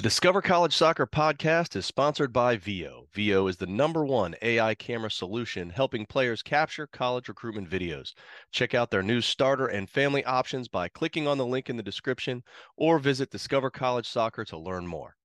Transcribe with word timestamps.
The 0.00 0.08
Discover 0.08 0.40
College 0.40 0.74
Soccer 0.74 1.06
podcast 1.06 1.76
is 1.76 1.84
sponsored 1.84 2.32
by 2.32 2.56
Veo. 2.56 3.06
Veo 3.12 3.48
is 3.48 3.58
the 3.58 3.66
number 3.66 4.02
one 4.02 4.34
AI 4.40 4.74
camera 4.74 5.10
solution 5.10 5.68
helping 5.68 6.06
players 6.06 6.42
capture 6.42 6.86
college 6.86 7.28
recruitment 7.28 7.68
videos. 7.68 8.14
Check 8.50 8.74
out 8.74 8.90
their 8.90 9.02
new 9.02 9.20
starter 9.20 9.66
and 9.66 9.90
family 9.90 10.24
options 10.24 10.68
by 10.68 10.88
clicking 10.88 11.28
on 11.28 11.36
the 11.36 11.44
link 11.44 11.68
in 11.68 11.76
the 11.76 11.82
description 11.82 12.42
or 12.78 12.98
visit 12.98 13.28
Discover 13.28 13.72
College 13.72 14.08
Soccer 14.08 14.42
to 14.46 14.56
learn 14.56 14.86
more. 14.86 15.16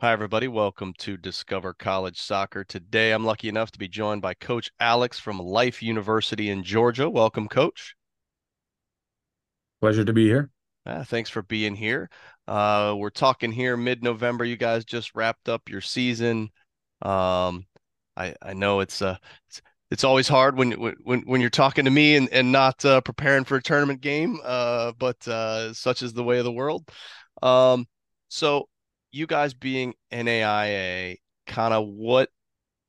Hi, 0.00 0.10
everybody. 0.10 0.48
Welcome 0.48 0.92
to 0.98 1.16
Discover 1.16 1.74
College 1.74 2.20
Soccer. 2.20 2.64
Today, 2.64 3.12
I'm 3.12 3.24
lucky 3.24 3.48
enough 3.48 3.70
to 3.70 3.78
be 3.78 3.86
joined 3.86 4.22
by 4.22 4.34
Coach 4.34 4.72
Alex 4.80 5.20
from 5.20 5.38
Life 5.38 5.84
University 5.84 6.50
in 6.50 6.64
Georgia. 6.64 7.08
Welcome, 7.08 7.46
Coach. 7.46 7.94
Pleasure 9.80 10.04
to 10.04 10.12
be 10.12 10.24
here. 10.24 10.50
Uh, 10.86 11.02
thanks 11.02 11.28
for 11.28 11.42
being 11.42 11.74
here. 11.74 12.08
Uh, 12.46 12.94
we're 12.96 13.10
talking 13.10 13.50
here 13.50 13.76
mid-November. 13.76 14.44
You 14.44 14.56
guys 14.56 14.84
just 14.84 15.14
wrapped 15.14 15.48
up 15.48 15.68
your 15.68 15.80
season. 15.80 16.50
Um, 17.02 17.66
I 18.16 18.34
I 18.40 18.54
know 18.54 18.80
it's 18.80 19.02
uh 19.02 19.16
it's, 19.48 19.62
it's 19.90 20.04
always 20.04 20.28
hard 20.28 20.56
when 20.56 20.72
when 20.72 21.22
when 21.22 21.40
you're 21.40 21.50
talking 21.50 21.84
to 21.84 21.90
me 21.90 22.16
and 22.16 22.28
and 22.32 22.52
not 22.52 22.84
uh, 22.84 23.00
preparing 23.00 23.44
for 23.44 23.56
a 23.56 23.62
tournament 23.62 24.00
game. 24.00 24.38
Uh, 24.44 24.92
but 24.98 25.26
uh, 25.28 25.72
such 25.74 26.02
is 26.02 26.12
the 26.12 26.24
way 26.24 26.38
of 26.38 26.44
the 26.44 26.52
world. 26.52 26.88
Um, 27.42 27.86
so 28.28 28.68
you 29.12 29.26
guys 29.26 29.54
being 29.54 29.94
NAIA, 30.12 31.16
kind 31.46 31.74
of 31.74 31.88
what 31.88 32.30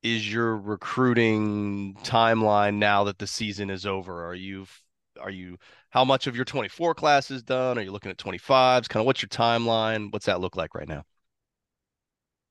is 0.03 0.31
your 0.31 0.55
recruiting 0.57 1.95
timeline 2.03 2.75
now 2.75 3.05
that 3.05 3.17
the 3.17 3.27
season 3.27 3.69
is 3.69 3.85
over? 3.85 4.25
Are 4.27 4.35
you 4.35 4.67
are 5.19 5.31
you 5.31 5.57
how 5.97 6.05
much 6.05 6.27
of 6.27 6.35
your 6.35 6.45
24 6.45 6.93
class 6.93 7.31
is 7.31 7.41
done? 7.41 7.75
Are 7.75 7.81
you 7.81 7.91
looking 7.91 8.11
at 8.11 8.17
25s? 8.17 8.87
Kind 8.87 9.01
of 9.01 9.07
what's 9.07 9.19
your 9.23 9.29
timeline? 9.29 10.13
What's 10.13 10.27
that 10.27 10.39
look 10.39 10.55
like 10.55 10.75
right 10.75 10.87
now? 10.87 11.05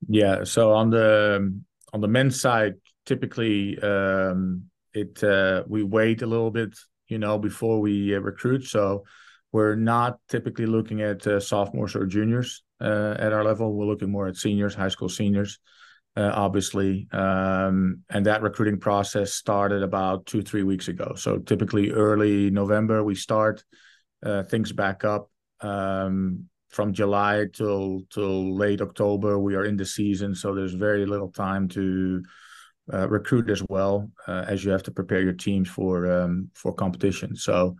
Yeah, 0.09 0.43
so 0.43 0.73
on 0.73 0.91
the 0.91 1.57
on 1.93 2.01
the 2.01 2.09
men's 2.09 2.41
side, 2.41 2.75
typically 3.05 3.79
um, 3.79 4.65
it 4.95 5.23
uh, 5.23 5.63
we 5.69 5.85
wait 5.85 6.23
a 6.23 6.27
little 6.27 6.51
bit, 6.51 6.77
you 7.07 7.19
know, 7.21 7.39
before 7.39 7.81
we 7.81 8.17
uh, 8.17 8.19
recruit. 8.19 8.65
So 8.65 9.05
we're 9.53 9.77
not 9.77 10.19
typically 10.29 10.67
looking 10.67 11.01
at 11.03 11.25
uh, 11.25 11.39
sophomores 11.39 11.95
or 11.95 12.05
juniors 12.05 12.65
uh, 12.81 13.15
at 13.17 13.33
our 13.33 13.45
level. 13.45 13.73
We're 13.73 13.87
looking 13.87 14.11
more 14.11 14.27
at 14.27 14.35
seniors, 14.35 14.75
high 14.75 14.89
school 14.89 15.09
seniors 15.09 15.61
uh, 16.17 16.33
obviously. 16.35 17.09
Um, 17.13 18.03
and 18.11 18.27
that 18.27 18.43
recruiting 18.43 18.81
process 18.81 19.33
started 19.35 19.83
about 19.83 20.27
two, 20.27 20.43
three 20.43 20.63
weeks 20.63 20.89
ago. 20.89 21.15
So 21.17 21.39
typically 21.39 21.91
early 21.91 22.51
November, 22.51 23.03
we 23.03 23.15
start 23.15 23.65
uh, 24.25 24.43
things 24.45 24.73
back 24.73 25.05
up. 25.05 25.31
Um, 25.61 26.49
from 26.71 26.93
July 26.93 27.47
till 27.53 28.03
till 28.11 28.55
late 28.55 28.83
October, 28.83 29.39
we 29.39 29.55
are 29.55 29.65
in 29.65 29.77
the 29.77 29.87
season, 29.87 30.35
so 30.35 30.55
there's 30.55 30.75
very 30.75 31.07
little 31.07 31.31
time 31.31 31.69
to 31.69 32.23
uh, 32.93 33.09
recruit 33.09 33.49
as 33.51 33.63
well 33.69 34.11
uh, 34.29 34.45
as 34.47 34.65
you 34.65 34.71
have 34.73 34.83
to 34.83 34.91
prepare 34.91 35.23
your 35.23 35.33
teams 35.33 35.69
for 35.69 36.11
um, 36.11 36.51
for 36.55 36.75
competition. 36.75 37.35
So, 37.35 37.77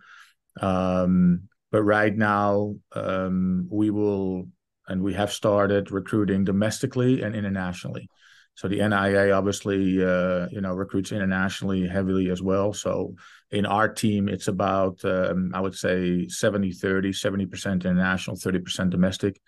um, 0.61 1.43
but 1.71 1.83
right 1.83 2.15
now 2.15 2.75
um, 2.93 3.67
we 3.69 3.91
will 3.91 4.47
and 4.87 5.03
we 5.03 5.13
have 5.13 5.31
started 5.31 5.91
recruiting 5.91 6.43
domestically 6.43 7.21
and 7.21 7.35
internationally. 7.35 8.09
So 8.57 8.67
the 8.67 8.79
NAIA 8.79 9.37
obviously, 9.37 10.03
uh, 10.03 10.47
you 10.49 10.61
know, 10.61 10.73
recruits 10.73 11.11
internationally 11.11 11.87
heavily 11.87 12.31
as 12.31 12.41
well. 12.41 12.73
So 12.73 13.13
in 13.51 13.67
our 13.67 13.87
team, 13.87 14.27
it's 14.27 14.47
about, 14.47 15.05
um, 15.05 15.51
I 15.53 15.61
would 15.61 15.75
say 15.75 16.27
70, 16.27 16.71
30, 16.71 17.11
70% 17.11 17.85
international, 17.85 18.35
30% 18.35 18.89
domestic. 18.89 19.39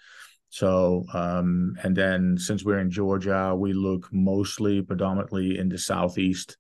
So, 0.50 1.06
um, 1.12 1.76
and 1.82 1.96
then 1.96 2.38
since 2.38 2.64
we're 2.64 2.78
in 2.78 2.92
Georgia, 2.92 3.56
we 3.58 3.74
look 3.74 4.08
mostly 4.12 4.84
predominantly 4.84 5.58
in 5.58 5.70
the 5.70 5.80
Southeast. 5.80 6.58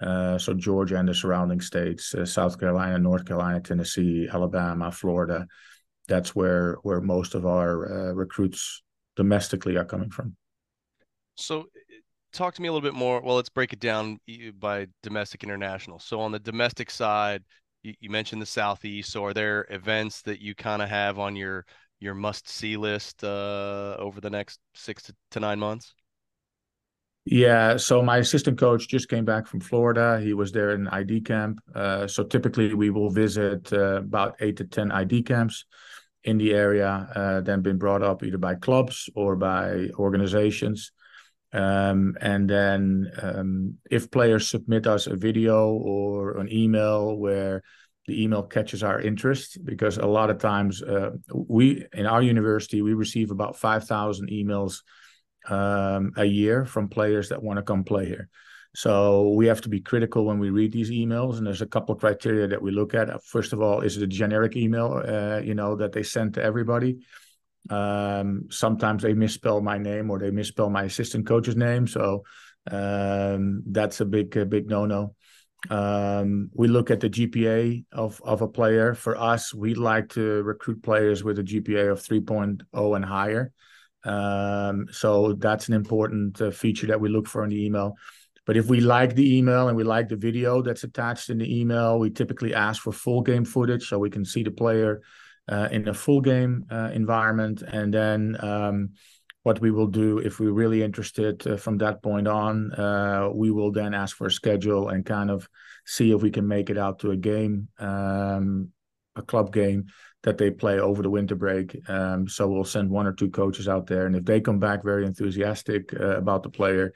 Uh, 0.00 0.38
so 0.38 0.54
Georgia 0.54 0.98
and 0.98 1.08
the 1.08 1.14
surrounding 1.14 1.60
states, 1.60 2.14
uh, 2.14 2.24
South 2.24 2.60
Carolina, 2.60 3.00
North 3.00 3.24
Carolina, 3.24 3.58
Tennessee, 3.58 4.28
Alabama, 4.32 4.92
Florida. 4.92 5.48
That's 6.06 6.32
where 6.32 6.76
where 6.84 7.00
most 7.00 7.34
of 7.34 7.44
our 7.44 8.10
uh, 8.10 8.12
recruits 8.12 8.84
domestically 9.16 9.76
are 9.76 9.84
coming 9.84 10.10
from. 10.10 10.36
So 11.34 11.66
talk 12.38 12.54
to 12.54 12.62
me 12.62 12.68
a 12.68 12.72
little 12.72 12.88
bit 12.88 12.96
more. 12.96 13.20
Well, 13.20 13.36
let's 13.36 13.48
break 13.48 13.72
it 13.72 13.80
down 13.80 14.20
by 14.58 14.86
domestic 15.02 15.42
international. 15.42 15.98
So 15.98 16.20
on 16.20 16.32
the 16.32 16.38
domestic 16.38 16.90
side, 16.90 17.42
you, 17.82 17.94
you 18.00 18.10
mentioned 18.10 18.40
the 18.40 18.46
southeast. 18.46 19.10
So 19.10 19.24
are 19.24 19.34
there 19.34 19.66
events 19.70 20.22
that 20.22 20.40
you 20.40 20.54
kind 20.54 20.80
of 20.80 20.88
have 20.88 21.18
on 21.18 21.36
your 21.36 21.66
your 22.00 22.14
must 22.14 22.48
see 22.48 22.76
list 22.76 23.24
uh, 23.24 23.96
over 23.98 24.20
the 24.20 24.30
next 24.30 24.60
six 24.74 25.02
to, 25.02 25.14
to 25.32 25.40
nine 25.40 25.58
months? 25.58 25.94
Yeah, 27.24 27.76
so 27.76 28.00
my 28.00 28.18
assistant 28.18 28.56
coach 28.56 28.88
just 28.88 29.08
came 29.08 29.24
back 29.24 29.48
from 29.48 29.60
Florida. 29.60 30.20
He 30.22 30.32
was 30.32 30.52
there 30.52 30.70
in 30.70 30.86
ID 30.86 31.22
camp. 31.22 31.58
Uh, 31.74 32.06
so 32.06 32.22
typically 32.22 32.72
we 32.72 32.90
will 32.90 33.10
visit 33.10 33.70
uh, 33.72 33.96
about 33.96 34.36
eight 34.40 34.56
to 34.58 34.64
ten 34.64 34.92
ID 34.92 35.24
camps 35.24 35.64
in 36.22 36.38
the 36.38 36.54
area, 36.54 37.10
uh, 37.14 37.40
then 37.40 37.62
been 37.62 37.78
brought 37.78 38.02
up 38.02 38.22
either 38.22 38.38
by 38.38 38.54
clubs 38.54 39.10
or 39.14 39.34
by 39.34 39.88
organizations. 39.98 40.92
Um, 41.52 42.16
and 42.20 42.48
then 42.48 43.10
um, 43.22 43.74
if 43.90 44.10
players 44.10 44.48
submit 44.48 44.86
us 44.86 45.06
a 45.06 45.16
video 45.16 45.70
or 45.70 46.38
an 46.38 46.52
email 46.52 47.16
where 47.16 47.62
the 48.06 48.22
email 48.22 48.42
catches 48.42 48.82
our 48.82 49.00
interest, 49.00 49.58
because 49.64 49.96
a 49.96 50.06
lot 50.06 50.30
of 50.30 50.38
times 50.38 50.82
uh, 50.82 51.10
we 51.32 51.86
in 51.92 52.06
our 52.06 52.22
university 52.22 52.82
we 52.82 52.94
receive 52.94 53.30
about 53.30 53.58
five 53.58 53.84
thousand 53.84 54.28
emails 54.30 54.82
um, 55.48 56.12
a 56.16 56.24
year 56.24 56.64
from 56.64 56.88
players 56.88 57.28
that 57.28 57.42
want 57.42 57.58
to 57.58 57.62
come 57.62 57.84
play 57.84 58.06
here. 58.06 58.28
So 58.74 59.30
we 59.30 59.46
have 59.46 59.62
to 59.62 59.68
be 59.68 59.80
critical 59.80 60.26
when 60.26 60.38
we 60.38 60.50
read 60.50 60.72
these 60.72 60.90
emails, 60.90 61.38
and 61.38 61.46
there's 61.46 61.62
a 61.62 61.66
couple 61.66 61.94
of 61.94 62.00
criteria 62.00 62.46
that 62.46 62.62
we 62.62 62.70
look 62.70 62.94
at. 62.94 63.24
First 63.24 63.52
of 63.52 63.60
all, 63.60 63.80
is 63.80 63.96
it 63.96 64.02
a 64.02 64.06
generic 64.06 64.56
email, 64.56 65.02
uh, 65.04 65.40
you 65.40 65.54
know, 65.54 65.76
that 65.76 65.92
they 65.92 66.02
send 66.02 66.34
to 66.34 66.42
everybody? 66.42 66.98
Um, 67.70 68.46
sometimes 68.50 69.02
they 69.02 69.14
misspell 69.14 69.60
my 69.60 69.78
name 69.78 70.10
or 70.10 70.18
they 70.18 70.30
misspell 70.30 70.70
my 70.70 70.84
assistant 70.84 71.26
coach's 71.26 71.56
name, 71.56 71.86
so 71.86 72.24
um, 72.70 73.62
that's 73.66 74.00
a 74.00 74.04
big 74.04 74.36
a 74.36 74.44
big 74.44 74.68
no 74.68 74.86
no. 74.86 75.14
Um, 75.70 76.50
we 76.54 76.68
look 76.68 76.90
at 76.90 77.00
the 77.00 77.10
GPA 77.10 77.84
of 77.92 78.20
of 78.24 78.42
a 78.42 78.48
player. 78.48 78.94
For 78.94 79.16
us, 79.16 79.52
we 79.52 79.74
like 79.74 80.10
to 80.10 80.42
recruit 80.42 80.82
players 80.82 81.24
with 81.24 81.38
a 81.38 81.42
GPA 81.42 81.90
of 81.92 82.00
3.0 82.00 82.96
and 82.96 83.04
higher. 83.04 83.52
Um, 84.04 84.86
so 84.90 85.34
that's 85.34 85.68
an 85.68 85.74
important 85.74 86.40
uh, 86.40 86.50
feature 86.50 86.86
that 86.86 87.00
we 87.00 87.08
look 87.08 87.26
for 87.26 87.42
in 87.44 87.50
the 87.50 87.64
email. 87.64 87.96
But 88.46 88.56
if 88.56 88.66
we 88.66 88.80
like 88.80 89.14
the 89.14 89.36
email 89.36 89.68
and 89.68 89.76
we 89.76 89.84
like 89.84 90.08
the 90.08 90.16
video 90.16 90.62
that's 90.62 90.84
attached 90.84 91.28
in 91.28 91.38
the 91.38 91.60
email, 91.60 91.98
we 91.98 92.08
typically 92.08 92.54
ask 92.54 92.80
for 92.80 92.92
full 92.92 93.20
game 93.20 93.44
footage 93.44 93.86
so 93.86 93.98
we 93.98 94.08
can 94.08 94.24
see 94.24 94.42
the 94.42 94.50
player 94.50 95.02
in 95.70 95.88
a 95.88 95.94
full 95.94 96.20
game 96.20 96.64
uh, 96.70 96.90
environment. 96.92 97.62
And 97.62 97.92
then 97.92 98.36
um, 98.40 98.90
what 99.42 99.60
we 99.60 99.70
will 99.70 99.86
do 99.86 100.18
if 100.18 100.40
we're 100.40 100.52
really 100.52 100.82
interested 100.82 101.46
uh, 101.46 101.56
from 101.56 101.78
that 101.78 102.02
point 102.02 102.28
on, 102.28 102.72
uh, 102.74 103.30
we 103.32 103.50
will 103.50 103.72
then 103.72 103.94
ask 103.94 104.16
for 104.16 104.26
a 104.26 104.30
schedule 104.30 104.90
and 104.90 105.06
kind 105.06 105.30
of 105.30 105.48
see 105.86 106.12
if 106.12 106.22
we 106.22 106.30
can 106.30 106.46
make 106.46 106.68
it 106.68 106.76
out 106.76 106.98
to 106.98 107.12
a 107.12 107.16
game, 107.16 107.68
um, 107.78 108.68
a 109.16 109.22
club 109.22 109.52
game 109.52 109.86
that 110.22 110.36
they 110.36 110.50
play 110.50 110.78
over 110.80 111.02
the 111.02 111.08
winter 111.10 111.36
break. 111.36 111.78
Um, 111.88 112.28
so 112.28 112.48
we'll 112.48 112.64
send 112.64 112.90
one 112.90 113.06
or 113.06 113.12
two 113.12 113.30
coaches 113.30 113.68
out 113.68 113.86
there, 113.86 114.06
and 114.06 114.16
if 114.16 114.24
they 114.24 114.40
come 114.40 114.58
back 114.58 114.84
very 114.84 115.06
enthusiastic 115.06 115.94
uh, 115.98 116.18
about 116.18 116.42
the 116.42 116.50
player, 116.50 116.92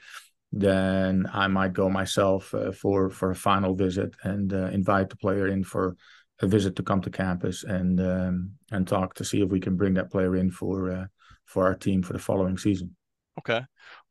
then 0.51 1.25
I 1.33 1.47
might 1.47 1.73
go 1.73 1.89
myself 1.89 2.53
uh, 2.53 2.71
for 2.71 3.09
for 3.09 3.31
a 3.31 3.35
final 3.35 3.73
visit 3.73 4.13
and 4.23 4.53
invite 4.53 5.09
the 5.09 5.17
player 5.17 5.47
in 5.47 5.63
for 5.63 5.95
a 6.43 6.47
visit 6.47 6.75
to 6.75 6.83
come 6.83 7.01
to 7.01 7.09
campus 7.09 7.63
and 7.63 7.99
um, 7.99 8.51
and 8.71 8.87
talk 8.87 9.15
to 9.15 9.25
see 9.25 9.41
if 9.41 9.49
we 9.49 9.59
can 9.59 9.75
bring 9.75 9.95
that 9.95 10.11
player 10.11 10.35
in 10.35 10.51
for 10.51 10.91
uh, 10.91 11.05
for 11.45 11.65
our 11.65 11.75
team 11.75 12.03
for 12.03 12.13
the 12.13 12.19
following 12.19 12.57
season. 12.57 12.95
Okay. 13.39 13.61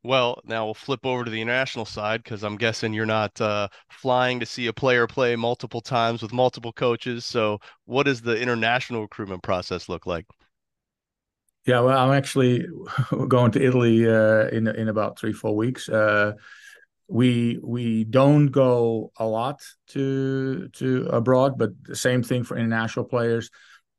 Well, 0.03 0.41
now 0.43 0.65
we'll 0.65 0.73
flip 0.73 1.05
over 1.05 1.23
to 1.23 1.31
the 1.31 1.41
international 1.41 1.85
side 1.85 2.23
because 2.23 2.43
I'm 2.43 2.57
guessing 2.57 2.93
you're 2.93 3.05
not 3.05 3.39
uh, 3.39 3.69
flying 3.89 4.39
to 4.41 4.45
see 4.45 4.67
a 4.67 4.73
player 4.73 5.07
play 5.07 5.37
multiple 5.37 5.79
times 5.79 6.21
with 6.21 6.33
multiple 6.33 6.73
coaches. 6.73 7.25
So, 7.25 7.59
what 7.85 8.03
does 8.03 8.21
the 8.21 8.37
international 8.37 9.01
recruitment 9.01 9.41
process 9.41 9.87
look 9.87 10.05
like? 10.05 10.25
Yeah, 11.65 11.79
well, 11.79 11.97
I'm 11.97 12.13
actually 12.13 12.65
going 13.29 13.51
to 13.51 13.63
Italy 13.63 14.05
uh, 14.05 14.49
in 14.49 14.67
in 14.67 14.89
about 14.89 15.17
three 15.17 15.33
four 15.33 15.55
weeks. 15.55 15.87
Uh, 15.87 16.33
we 17.13 17.59
we 17.61 18.05
don't 18.05 18.47
go 18.47 19.11
a 19.17 19.25
lot 19.25 19.61
to 19.89 20.67
to 20.69 21.05
abroad, 21.11 21.59
but 21.59 21.69
the 21.83 21.95
same 21.95 22.23
thing 22.23 22.43
for 22.43 22.57
international 22.57 23.05
players. 23.05 23.51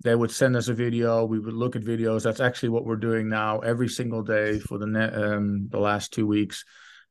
They 0.03 0.17
would 0.17 0.33
send 0.33 0.57
us 0.57 0.67
a 0.67 0.75
video. 0.75 1.25
We 1.25 1.39
would 1.39 1.55
look 1.55 1.77
at 1.77 1.83
videos. 1.83 2.25
That's 2.25 2.41
actually 2.41 2.71
what 2.71 2.85
we're 2.85 2.97
doing 2.97 3.29
now 3.29 3.61
every 3.61 3.89
single 3.89 4.23
day 4.23 4.59
for 4.59 4.79
the 4.79 4.89
ne- 4.89 5.15
um, 5.15 5.69
the 5.71 5.79
last 5.79 6.13
two 6.13 6.27
weeks. 6.27 6.65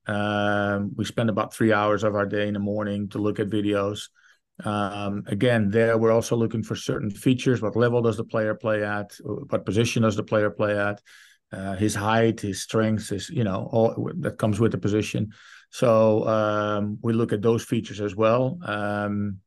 Um, 0.05 0.91
we 0.93 1.05
spend 1.05 1.29
about 1.29 1.53
three 1.53 1.71
hours 1.71 2.03
of 2.03 2.15
our 2.15 2.25
day 2.25 2.49
in 2.49 2.53
the 2.53 2.59
morning 2.59 3.07
to 3.09 3.19
look 3.19 3.39
at 3.39 3.47
videos. 3.47 4.09
Um, 4.65 5.23
again, 5.27 5.69
there 5.69 5.97
we're 5.97 6.11
also 6.11 6.35
looking 6.35 6.63
for 6.63 6.75
certain 6.75 7.11
features. 7.11 7.61
What 7.61 7.77
level 7.77 8.01
does 8.01 8.17
the 8.17 8.25
player 8.25 8.55
play 8.55 8.83
at? 8.83 9.15
What 9.23 9.65
position 9.65 10.03
does 10.03 10.17
the 10.17 10.23
player 10.23 10.49
play 10.49 10.77
at? 10.77 11.01
uh, 11.53 11.75
his 11.75 11.93
height, 11.93 12.41
his 12.41 12.61
strength, 12.61 13.09
his 13.09 13.29
you 13.29 13.43
know 13.43 13.69
all 13.71 14.11
that 14.17 14.37
comes 14.37 14.59
with 14.59 14.71
the 14.71 14.77
position. 14.77 15.31
So 15.73 16.27
um, 16.27 16.99
we 17.01 17.13
look 17.13 17.33
at 17.33 17.41
those 17.41 17.63
features 17.65 17.99
as 17.99 18.15
well. 18.15 18.59
Um, 18.63 19.39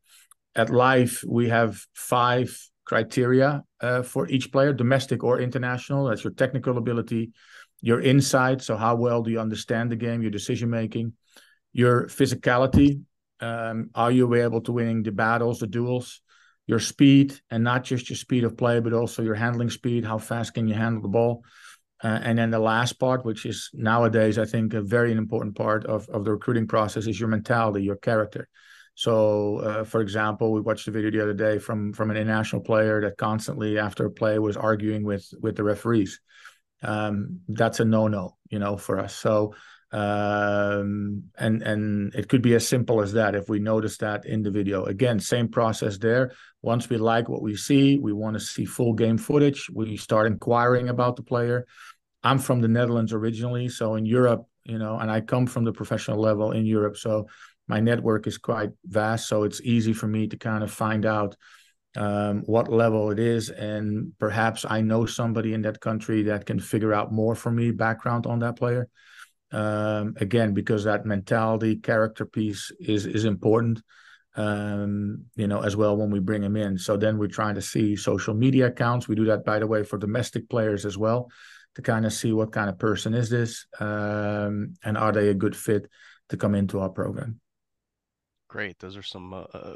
at 0.56 0.70
Life, 0.70 1.22
we 1.24 1.50
have 1.50 1.80
five 1.94 2.50
criteria 2.84 3.62
uh, 3.80 4.02
for 4.02 4.28
each 4.28 4.50
player, 4.50 4.72
domestic 4.72 5.22
or 5.22 5.40
international. 5.40 6.06
That's 6.08 6.24
your 6.24 6.32
technical 6.32 6.78
ability, 6.78 7.30
your 7.80 8.00
insight. 8.00 8.60
So 8.60 8.76
how 8.76 8.96
well 8.96 9.22
do 9.22 9.30
you 9.30 9.38
understand 9.38 9.92
the 9.92 9.96
game, 9.96 10.20
your 10.20 10.32
decision 10.32 10.68
making, 10.68 11.12
your 11.72 12.08
physicality. 12.08 13.02
Um, 13.38 13.90
are 13.94 14.10
you 14.10 14.34
able 14.34 14.62
to 14.62 14.72
winning 14.72 15.04
the 15.04 15.12
battles, 15.12 15.60
the 15.60 15.68
duels? 15.68 16.22
Your 16.66 16.80
speed, 16.80 17.38
and 17.52 17.62
not 17.62 17.84
just 17.84 18.10
your 18.10 18.16
speed 18.16 18.42
of 18.42 18.56
play, 18.56 18.80
but 18.80 18.92
also 18.92 19.22
your 19.22 19.36
handling 19.36 19.70
speed. 19.70 20.04
How 20.04 20.18
fast 20.18 20.54
can 20.54 20.66
you 20.66 20.74
handle 20.74 21.02
the 21.02 21.08
ball? 21.08 21.44
Uh, 22.02 22.20
and 22.22 22.38
then 22.38 22.50
the 22.50 22.58
last 22.58 22.94
part, 22.94 23.24
which 23.24 23.46
is 23.46 23.70
nowadays, 23.72 24.38
I 24.38 24.44
think, 24.44 24.74
a 24.74 24.82
very 24.82 25.12
important 25.12 25.56
part 25.56 25.86
of, 25.86 26.08
of 26.10 26.24
the 26.24 26.32
recruiting 26.32 26.66
process, 26.66 27.06
is 27.06 27.18
your 27.18 27.28
mentality, 27.28 27.82
your 27.82 27.96
character. 27.96 28.48
So, 28.94 29.58
uh, 29.58 29.84
for 29.84 30.00
example, 30.00 30.52
we 30.52 30.60
watched 30.60 30.88
a 30.88 30.90
video 30.90 31.10
the 31.10 31.22
other 31.22 31.34
day 31.34 31.58
from 31.58 31.92
from 31.92 32.10
an 32.10 32.16
international 32.16 32.62
player 32.62 33.00
that 33.02 33.18
constantly 33.18 33.78
after 33.78 34.06
a 34.06 34.10
play 34.10 34.38
was 34.38 34.56
arguing 34.56 35.04
with 35.04 35.26
with 35.40 35.56
the 35.56 35.64
referees. 35.64 36.20
Um, 36.82 37.40
that's 37.48 37.80
a 37.80 37.84
no 37.84 38.08
no, 38.08 38.36
you 38.48 38.58
know, 38.58 38.76
for 38.76 38.98
us. 38.98 39.14
So, 39.14 39.54
um, 39.92 41.24
and 41.38 41.62
and 41.62 42.14
it 42.14 42.28
could 42.28 42.42
be 42.42 42.54
as 42.54 42.66
simple 42.66 43.00
as 43.00 43.12
that 43.12 43.34
if 43.34 43.48
we 43.48 43.60
notice 43.60 43.96
that 43.98 44.26
in 44.26 44.42
the 44.42 44.50
video. 44.50 44.84
Again, 44.84 45.20
same 45.20 45.48
process 45.48 45.96
there. 45.98 46.32
Once 46.62 46.88
we 46.88 46.96
like 46.96 47.28
what 47.28 47.42
we 47.42 47.56
see, 47.56 47.98
we 47.98 48.12
want 48.12 48.34
to 48.34 48.40
see 48.40 48.64
full 48.64 48.92
game 48.92 49.18
footage. 49.18 49.68
We 49.72 49.96
start 49.96 50.26
inquiring 50.26 50.88
about 50.88 51.16
the 51.16 51.22
player. 51.22 51.66
I'm 52.22 52.38
from 52.38 52.60
the 52.60 52.68
Netherlands 52.68 53.12
originally, 53.12 53.68
so 53.68 53.94
in 53.94 54.04
Europe, 54.04 54.46
you 54.64 54.78
know, 54.78 54.98
and 54.98 55.10
I 55.10 55.20
come 55.20 55.46
from 55.46 55.64
the 55.64 55.72
professional 55.72 56.20
level 56.20 56.50
in 56.50 56.66
Europe, 56.66 56.96
so 56.96 57.28
my 57.68 57.78
network 57.78 58.26
is 58.26 58.38
quite 58.38 58.70
vast. 58.84 59.28
So 59.28 59.44
it's 59.44 59.60
easy 59.60 59.92
for 59.92 60.08
me 60.08 60.26
to 60.26 60.36
kind 60.36 60.64
of 60.64 60.72
find 60.72 61.06
out 61.06 61.36
um, 61.96 62.42
what 62.42 62.68
level 62.68 63.12
it 63.12 63.20
is, 63.20 63.50
and 63.50 64.12
perhaps 64.18 64.66
I 64.68 64.80
know 64.80 65.06
somebody 65.06 65.54
in 65.54 65.62
that 65.62 65.80
country 65.80 66.24
that 66.24 66.44
can 66.44 66.58
figure 66.58 66.92
out 66.92 67.12
more 67.12 67.36
for 67.36 67.52
me 67.52 67.70
background 67.70 68.26
on 68.26 68.40
that 68.40 68.56
player. 68.56 68.88
Um, 69.52 70.14
again, 70.20 70.54
because 70.54 70.84
that 70.84 71.06
mentality, 71.06 71.76
character 71.76 72.26
piece 72.26 72.72
is 72.80 73.06
is 73.06 73.24
important 73.24 73.82
um, 74.36 75.24
you 75.34 75.46
know, 75.46 75.60
as 75.60 75.76
well 75.76 75.96
when 75.96 76.10
we 76.10 76.20
bring 76.20 76.42
them 76.42 76.56
in. 76.56 76.78
So 76.78 76.96
then 76.96 77.18
we're 77.18 77.28
trying 77.28 77.54
to 77.54 77.62
see 77.62 77.96
social 77.96 78.34
media 78.34 78.66
accounts. 78.66 79.08
We 79.08 79.14
do 79.14 79.24
that, 79.26 79.44
by 79.44 79.58
the 79.58 79.66
way, 79.66 79.82
for 79.82 79.98
domestic 79.98 80.48
players 80.48 80.84
as 80.84 80.98
well, 80.98 81.30
to 81.74 81.82
kind 81.82 82.04
of 82.04 82.12
see 82.12 82.32
what 82.32 82.52
kind 82.52 82.68
of 82.68 82.78
person 82.78 83.14
is 83.14 83.30
this, 83.30 83.66
um, 83.80 84.74
and 84.84 84.98
are 84.98 85.12
they 85.12 85.28
a 85.28 85.34
good 85.34 85.56
fit 85.56 85.88
to 86.28 86.36
come 86.36 86.54
into 86.54 86.80
our 86.80 86.90
program. 86.90 87.40
Great, 88.48 88.78
those 88.78 88.96
are 88.96 89.02
some 89.02 89.34
uh, 89.34 89.44
uh 89.54 89.74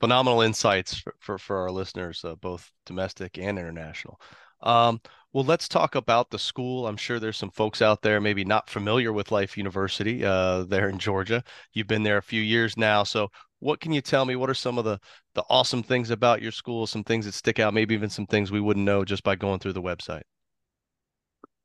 phenomenal 0.00 0.40
insights 0.40 0.98
for, 0.98 1.14
for, 1.20 1.38
for 1.38 1.56
our 1.58 1.70
listeners, 1.70 2.24
uh, 2.24 2.34
both 2.34 2.70
domestic 2.84 3.38
and 3.38 3.58
international. 3.58 4.20
Um, 4.60 5.00
well, 5.38 5.46
let's 5.46 5.68
talk 5.68 5.94
about 5.94 6.30
the 6.30 6.38
school. 6.38 6.88
I'm 6.88 6.96
sure 6.96 7.20
there's 7.20 7.36
some 7.36 7.52
folks 7.52 7.80
out 7.80 8.02
there 8.02 8.20
maybe 8.20 8.44
not 8.44 8.68
familiar 8.68 9.12
with 9.12 9.30
Life 9.30 9.56
University 9.56 10.24
uh, 10.24 10.64
there 10.64 10.88
in 10.88 10.98
Georgia. 10.98 11.44
You've 11.72 11.86
been 11.86 12.02
there 12.02 12.16
a 12.16 12.22
few 12.22 12.42
years 12.42 12.76
now, 12.76 13.04
so 13.04 13.28
what 13.60 13.78
can 13.78 13.92
you 13.92 14.00
tell 14.00 14.24
me? 14.24 14.34
What 14.34 14.50
are 14.50 14.54
some 14.54 14.78
of 14.78 14.84
the 14.84 14.98
the 15.36 15.44
awesome 15.48 15.84
things 15.84 16.10
about 16.10 16.42
your 16.42 16.50
school? 16.50 16.88
Some 16.88 17.04
things 17.04 17.24
that 17.24 17.34
stick 17.34 17.60
out, 17.60 17.72
maybe 17.72 17.94
even 17.94 18.10
some 18.10 18.26
things 18.26 18.50
we 18.50 18.60
wouldn't 18.60 18.84
know 18.84 19.04
just 19.04 19.22
by 19.22 19.36
going 19.36 19.60
through 19.60 19.74
the 19.74 19.80
website. 19.80 20.22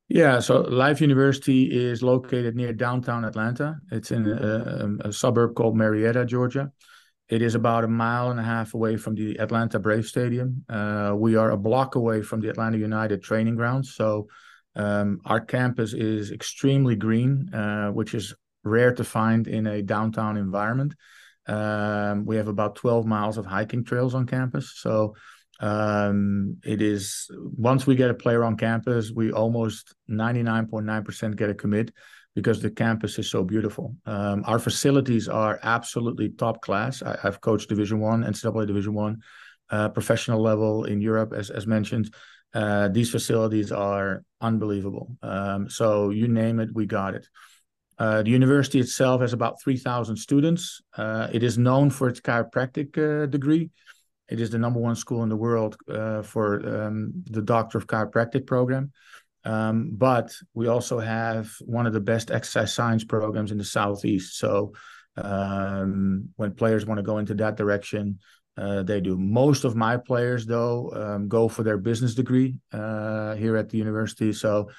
Yeah, 0.07 0.39
so 0.39 0.61
Life 0.61 1.01
University 1.01 1.63
is 1.63 2.03
located 2.03 2.55
near 2.55 2.73
downtown 2.73 3.25
Atlanta. 3.25 3.77
It's 3.91 4.11
in 4.11 4.27
a, 4.27 5.07
a, 5.07 5.11
suburb 5.11 5.55
called 5.55 5.75
Marietta, 5.75 6.25
Georgia. 6.25 6.71
It 7.29 7.41
is 7.41 7.55
about 7.55 7.83
a 7.83 7.87
mile 7.87 8.31
and 8.31 8.39
a 8.39 8.43
half 8.43 8.73
away 8.73 8.97
from 8.97 9.15
the 9.15 9.37
Atlanta 9.39 9.79
Brave 9.79 10.05
Stadium. 10.05 10.65
Uh, 10.69 11.13
we 11.15 11.35
are 11.35 11.51
a 11.51 11.57
block 11.57 11.95
away 11.95 12.21
from 12.21 12.41
the 12.41 12.49
Atlanta 12.49 12.77
United 12.77 13.23
training 13.23 13.55
grounds. 13.55 13.95
So 13.95 14.27
um, 14.75 15.19
our 15.25 15.39
campus 15.39 15.93
is 15.93 16.31
extremely 16.31 16.95
green, 16.95 17.53
uh, 17.53 17.89
which 17.89 18.13
is 18.13 18.33
rare 18.63 18.93
to 18.93 19.03
find 19.03 19.47
in 19.47 19.67
a 19.67 19.81
downtown 19.81 20.37
environment. 20.37 20.95
Um, 21.47 22.25
we 22.25 22.37
have 22.37 22.47
about 22.47 22.75
12 22.75 23.05
miles 23.05 23.37
of 23.37 23.45
hiking 23.45 23.83
trails 23.83 24.15
on 24.15 24.25
campus. 24.25 24.73
So 24.75 25.15
um, 25.59 26.57
it 26.63 26.81
is 26.81 27.29
once 27.57 27.85
we 27.85 27.95
get 27.95 28.09
a 28.09 28.13
player 28.13 28.43
on 28.43 28.57
campus, 28.57 29.11
we 29.11 29.31
almost 29.31 29.95
99.9% 30.09 31.35
get 31.35 31.49
a 31.49 31.53
commit 31.53 31.91
because 32.35 32.61
the 32.61 32.71
campus 32.71 33.19
is 33.19 33.29
so 33.29 33.43
beautiful. 33.43 33.95
Um, 34.05 34.43
our 34.47 34.59
facilities 34.59 35.29
are 35.29 35.59
absolutely 35.61 36.29
top 36.29 36.61
class. 36.61 37.03
I, 37.03 37.17
have 37.21 37.41
coached 37.41 37.69
Division 37.69 37.99
One, 37.99 38.23
NCAA 38.23 38.65
Division 38.65 38.93
One, 38.93 39.21
uh, 39.69 39.89
professional 39.89 40.41
level 40.41 40.85
in 40.85 41.01
Europe, 41.01 41.33
as 41.33 41.49
as 41.49 41.67
mentioned. 41.67 42.13
Uh, 42.53 42.87
these 42.87 43.09
facilities 43.09 43.71
are 43.71 44.23
unbelievable. 44.41 45.17
Um, 45.23 45.69
so 45.69 46.11
you 46.11 46.27
name 46.27 46.59
it, 46.59 46.69
we 46.73 46.85
got 46.85 47.15
it. 47.15 47.27
Uh, 47.97 48.23
the 48.23 48.29
university 48.29 48.79
itself 48.79 49.21
has 49.21 49.33
about 49.33 49.61
3,000 49.61 50.15
students. 50.17 50.81
Uh, 50.97 51.27
it 51.31 51.43
is 51.43 51.57
known 51.57 51.89
for 51.89 52.07
its 52.07 52.19
chiropractic 52.19 52.97
uh, 52.97 53.25
degree. 53.27 53.69
It 54.29 54.39
is 54.39 54.49
the 54.49 54.57
number 54.57 54.79
one 54.79 54.95
school 54.95 55.23
in 55.23 55.29
the 55.29 55.35
world 55.35 55.75
uh, 55.89 56.21
for 56.21 56.85
um, 56.85 57.11
the 57.29 57.41
Doctor 57.41 57.77
of 57.77 57.87
Chiropractic 57.87 58.47
program. 58.47 58.91
Um, 59.45 59.89
but 59.91 60.33
we 60.53 60.67
also 60.67 60.99
have 60.99 61.51
one 61.61 61.85
of 61.85 61.93
the 61.93 61.99
best 61.99 62.31
exercise 62.31 62.73
science 62.73 63.03
programs 63.03 63.51
in 63.51 63.57
the 63.57 63.63
Southeast. 63.63 64.37
So 64.37 64.73
um, 65.17 66.29
when 66.37 66.53
players 66.53 66.85
want 66.85 66.99
to 66.99 67.03
go 67.03 67.17
into 67.17 67.33
that 67.35 67.57
direction, 67.57 68.19
uh, 68.55 68.83
they 68.83 69.01
do. 69.01 69.17
Most 69.17 69.65
of 69.65 69.75
my 69.75 69.97
players, 69.97 70.45
though, 70.45 70.91
um, 70.93 71.27
go 71.27 71.49
for 71.49 71.63
their 71.63 71.77
business 71.77 72.15
degree 72.15 72.55
uh, 72.71 73.35
here 73.35 73.57
at 73.57 73.69
the 73.69 73.77
university. 73.77 74.31
So 74.31 74.69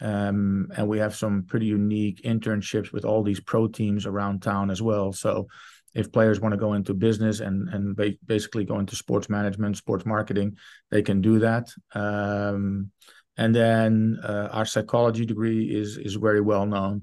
um, 0.00 0.68
and 0.76 0.88
we 0.88 0.98
have 0.98 1.14
some 1.14 1.44
pretty 1.44 1.66
unique 1.66 2.22
internships 2.24 2.92
with 2.92 3.04
all 3.04 3.22
these 3.22 3.40
pro 3.40 3.68
teams 3.68 4.06
around 4.06 4.42
town 4.42 4.70
as 4.70 4.82
well. 4.82 5.12
So 5.12 5.48
if 5.94 6.12
players 6.12 6.40
want 6.40 6.52
to 6.52 6.58
go 6.58 6.74
into 6.74 6.94
business 6.94 7.40
and 7.40 7.68
and 7.68 7.96
ba- 7.96 8.18
basically 8.26 8.64
go 8.64 8.78
into 8.78 8.96
sports 8.96 9.28
management, 9.28 9.76
sports 9.76 10.04
marketing, 10.04 10.56
they 10.90 11.02
can 11.02 11.20
do 11.20 11.38
that. 11.38 11.68
Um, 11.94 12.90
and 13.36 13.54
then 13.54 14.18
uh, 14.22 14.48
our 14.52 14.64
psychology 14.64 15.24
degree 15.24 15.64
is 15.64 15.96
is 15.98 16.14
very 16.14 16.40
well 16.40 16.66
known 16.66 17.02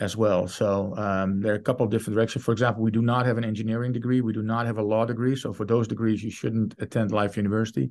as 0.00 0.16
well. 0.16 0.46
So 0.46 0.94
um, 0.96 1.40
there 1.40 1.52
are 1.52 1.56
a 1.56 1.60
couple 1.60 1.84
of 1.84 1.90
different 1.90 2.14
directions. 2.14 2.44
For 2.44 2.52
example, 2.52 2.82
we 2.82 2.90
do 2.90 3.02
not 3.02 3.26
have 3.26 3.38
an 3.38 3.44
engineering 3.44 3.92
degree. 3.92 4.20
We 4.20 4.32
do 4.32 4.42
not 4.42 4.66
have 4.66 4.78
a 4.78 4.82
law 4.82 5.04
degree. 5.04 5.36
So 5.36 5.52
for 5.52 5.64
those 5.64 5.88
degrees, 5.88 6.22
you 6.22 6.30
shouldn't 6.30 6.74
attend 6.78 7.10
Life 7.10 7.36
University, 7.36 7.90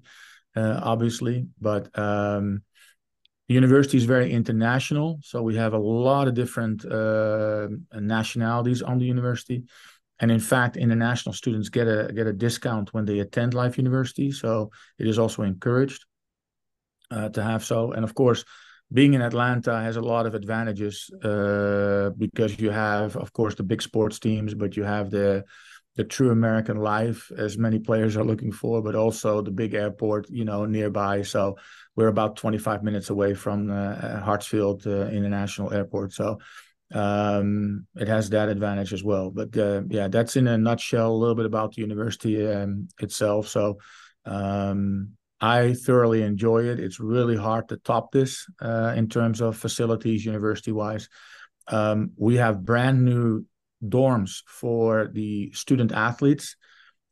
uh, 0.55 0.79
obviously. 0.81 1.47
But 1.59 1.97
um, 1.97 2.63
the 3.47 3.53
university 3.53 3.97
is 3.97 4.05
very 4.05 4.31
international, 4.31 5.19
so 5.21 5.41
we 5.41 5.55
have 5.55 5.73
a 5.73 5.77
lot 5.77 6.27
of 6.27 6.33
different 6.33 6.85
uh, 6.85 7.67
nationalities 7.93 8.81
on 8.81 8.99
the 8.99 9.05
university. 9.05 9.63
And 10.19 10.31
in 10.31 10.39
fact, 10.39 10.77
international 10.77 11.33
students 11.33 11.69
get 11.69 11.87
a 11.87 12.11
get 12.13 12.27
a 12.27 12.33
discount 12.33 12.93
when 12.93 13.05
they 13.05 13.19
attend 13.19 13.53
Life 13.53 13.77
University. 13.77 14.31
So 14.31 14.71
it 14.97 15.07
is 15.07 15.19
also 15.19 15.43
encouraged 15.43 16.05
uh, 17.11 17.29
to 17.29 17.43
have 17.43 17.63
so. 17.63 17.91
And 17.91 18.03
of 18.03 18.15
course, 18.15 18.43
being 18.91 19.13
in 19.13 19.21
Atlanta 19.21 19.79
has 19.81 19.97
a 19.97 20.01
lot 20.01 20.25
of 20.25 20.33
advantages 20.33 21.09
uh, 21.23 22.11
because 22.17 22.59
you 22.59 22.69
have, 22.69 23.15
of 23.15 23.33
course, 23.33 23.55
the 23.55 23.63
big 23.63 23.81
sports 23.81 24.17
teams, 24.19 24.53
but 24.53 24.77
you 24.77 24.83
have 24.83 25.09
the 25.09 25.43
the 25.97 26.03
true 26.03 26.29
American 26.29 26.77
life, 26.77 27.31
as 27.35 27.57
many 27.57 27.79
players 27.79 28.15
are 28.15 28.23
looking 28.23 28.51
for, 28.51 28.83
but 28.83 28.93
also 28.93 29.41
the 29.41 29.49
big 29.49 29.73
airport, 29.73 30.29
you 30.29 30.45
know, 30.45 30.63
nearby. 30.63 31.23
So 31.23 31.57
we're 31.95 32.07
about 32.07 32.35
25 32.35 32.83
minutes 32.83 33.09
away 33.09 33.33
from 33.33 33.71
uh, 33.71 34.21
Hartsfield 34.21 34.85
uh, 34.85 35.09
International 35.09 35.73
Airport. 35.73 36.13
So 36.13 36.37
um, 36.93 37.85
it 37.95 38.07
has 38.07 38.29
that 38.29 38.49
advantage 38.49 38.93
as 38.93 39.03
well. 39.03 39.29
But 39.31 39.57
uh, 39.57 39.81
yeah, 39.89 40.07
that's 40.07 40.35
in 40.35 40.47
a 40.47 40.57
nutshell 40.57 41.11
a 41.11 41.17
little 41.17 41.35
bit 41.35 41.45
about 41.45 41.73
the 41.73 41.81
university 41.81 42.45
um, 42.47 42.87
itself. 42.99 43.47
So 43.47 43.79
um, 44.25 45.09
I 45.39 45.73
thoroughly 45.73 46.23
enjoy 46.23 46.65
it. 46.65 46.79
It's 46.79 46.99
really 46.99 47.35
hard 47.35 47.69
to 47.69 47.77
top 47.77 48.11
this 48.11 48.45
uh, 48.61 48.93
in 48.95 49.09
terms 49.09 49.41
of 49.41 49.57
facilities, 49.57 50.25
university 50.25 50.71
wise. 50.71 51.09
Um, 51.67 52.11
we 52.17 52.37
have 52.37 52.65
brand 52.65 53.03
new 53.03 53.45
dorms 53.83 54.41
for 54.47 55.09
the 55.11 55.51
student 55.51 55.91
athletes. 55.91 56.55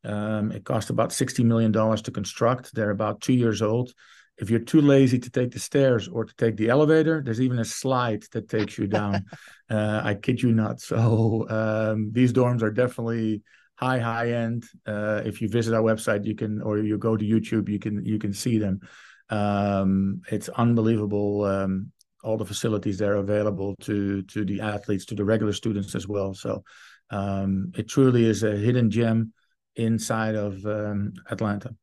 Um, 0.04 0.52
it 0.52 0.64
cost 0.64 0.90
about 0.90 1.10
$60 1.10 1.44
million 1.44 1.74
to 1.74 2.12
construct. 2.12 2.74
They're 2.74 2.92
about 2.92 3.22
two 3.22 3.34
years 3.34 3.62
old. 3.62 3.94
If 4.38 4.50
you're 4.50 4.60
too 4.60 4.82
lazy 4.82 5.18
to 5.20 5.30
take 5.30 5.52
the 5.52 5.60
stairs 5.60 6.08
or 6.08 6.26
to 6.26 6.36
take 6.36 6.58
the 6.58 6.70
elevator, 6.70 7.22
there's 7.24 7.40
even 7.40 7.60
a 7.60 7.66
slide 7.66 8.24
that 8.34 8.50
takes 8.50 8.78
you 8.78 8.88
down. 8.88 9.26
uh, 9.70 10.02
I 10.04 10.16
kid 10.16 10.42
you 10.42 10.52
not. 10.52 10.82
So 10.82 11.48
um, 11.50 12.12
these 12.12 12.34
dorms 12.34 12.62
are 12.62 12.72
definitely 12.72 13.44
high, 13.76 14.00
high 14.00 14.32
end. 14.32 14.66
Uh, 14.86 15.22
if 15.26 15.42
you 15.42 15.48
visit 15.48 15.74
our 15.74 15.82
website, 15.82 16.26
you 16.26 16.36
can, 16.36 16.62
or 16.62 16.80
you 16.80 16.98
go 16.98 17.16
to 17.16 17.26
YouTube, 17.26 17.70
you 17.70 17.80
can 17.80 18.04
you 18.06 18.20
can 18.20 18.34
see 18.34 18.58
them. 18.58 18.82
Um, 19.30 20.22
it's 20.32 20.50
unbelievable 20.50 21.46
um, 21.46 21.92
all 22.24 22.38
the 22.38 22.46
facilities 22.46 22.98
that 22.98 23.10
are 23.10 23.16
available 23.16 23.76
to 23.82 24.22
to 24.24 24.44
the 24.44 24.62
athletes, 24.62 25.06
to 25.06 25.16
the 25.16 25.26
regular 25.26 25.54
students 25.54 25.96
as 25.96 26.08
well. 26.08 26.34
So 26.34 26.64
um, 27.10 27.72
it 27.78 27.88
truly 27.88 28.26
is 28.26 28.44
a 28.44 28.56
hidden 28.56 28.90
gem 28.90 29.34
inside 29.76 30.36
of 30.36 30.66
um, 30.66 31.14
Atlanta. 31.30 31.76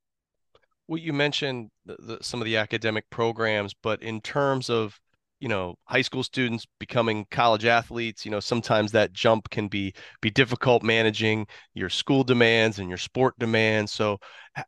Well, 0.93 1.01
you 1.01 1.15
mentioned 1.15 1.71
the, 1.87 1.97
the, 2.01 2.19
some 2.21 2.43
of 2.43 2.45
the 2.45 2.59
academic 2.59 3.09
programs, 3.09 3.73
but 3.73 4.03
in 4.03 4.21
terms 4.21 4.69
of 4.69 5.01
you 5.41 5.49
know 5.49 5.77
high 5.85 6.03
school 6.03 6.23
students 6.23 6.67
becoming 6.79 7.25
college 7.31 7.65
athletes 7.65 8.27
you 8.27 8.31
know 8.31 8.41
sometimes 8.41 8.93
that 8.93 9.15
jump 9.15 9.49
can 9.49 9.69
be 9.69 9.95
be 10.21 10.29
difficult 10.29 10.83
managing 10.83 11.47
your 11.73 11.89
school 11.89 12.25
demands 12.25 12.79
and 12.79 12.91
your 12.91 12.99
sport 12.99 13.39
demands. 13.39 13.91
So 13.91 14.19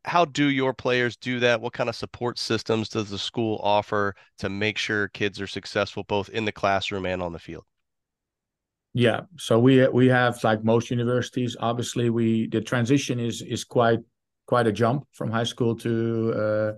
how 0.07 0.25
do 0.25 0.47
your 0.47 0.73
players 0.73 1.15
do 1.19 1.41
that? 1.41 1.61
What 1.61 1.75
kind 1.75 1.91
of 1.91 1.95
support 1.95 2.39
systems 2.39 2.89
does 2.89 3.11
the 3.11 3.19
school 3.19 3.61
offer 3.63 4.15
to 4.39 4.49
make 4.49 4.79
sure 4.79 5.09
kids 5.09 5.43
are 5.43 5.47
successful 5.47 6.05
both 6.05 6.31
in 6.31 6.47
the 6.47 6.53
classroom 6.53 7.05
and 7.05 7.23
on 7.23 7.35
the 7.35 7.39
field? 7.39 7.65
Yeah 8.95 9.21
so 9.37 9.59
we 9.59 9.87
we 9.89 10.09
have 10.09 10.43
like 10.43 10.65
most 10.65 10.91
universities 10.91 11.55
obviously 11.61 12.09
we 12.09 12.49
the 12.49 12.63
transition 12.63 13.21
is 13.21 13.43
is 13.43 13.63
quite 13.63 13.99
quite 14.47 14.67
a 14.67 14.73
jump 14.73 15.07
from 15.13 15.31
high 15.31 15.45
school 15.45 15.75
to 15.77 16.33
uh, 16.37 16.73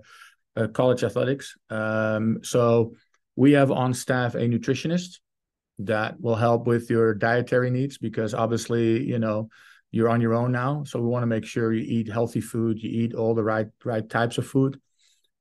uh, 0.59 0.67
college 0.67 1.03
athletics 1.03 1.55
um, 1.69 2.39
so 2.43 2.93
we 3.35 3.51
have 3.51 3.71
on 3.71 3.93
staff 3.93 4.35
a 4.35 4.39
nutritionist 4.39 5.19
that 5.79 6.19
will 6.19 6.35
help 6.35 6.65
with 6.65 6.89
your 6.89 7.13
dietary 7.13 7.69
needs 7.69 7.97
because 7.97 8.33
obviously, 8.33 9.03
you 9.03 9.19
know, 9.19 9.49
you're 9.91 10.09
on 10.09 10.21
your 10.21 10.33
own 10.33 10.51
now. 10.51 10.83
So 10.83 10.99
we 10.99 11.07
want 11.07 11.23
to 11.23 11.27
make 11.27 11.45
sure 11.45 11.71
you 11.71 11.83
eat 11.83 12.11
healthy 12.11 12.41
food, 12.41 12.81
you 12.81 12.89
eat 12.89 13.13
all 13.13 13.35
the 13.35 13.43
right 13.43 13.67
right 13.85 14.07
types 14.09 14.37
of 14.37 14.47
food. 14.47 14.79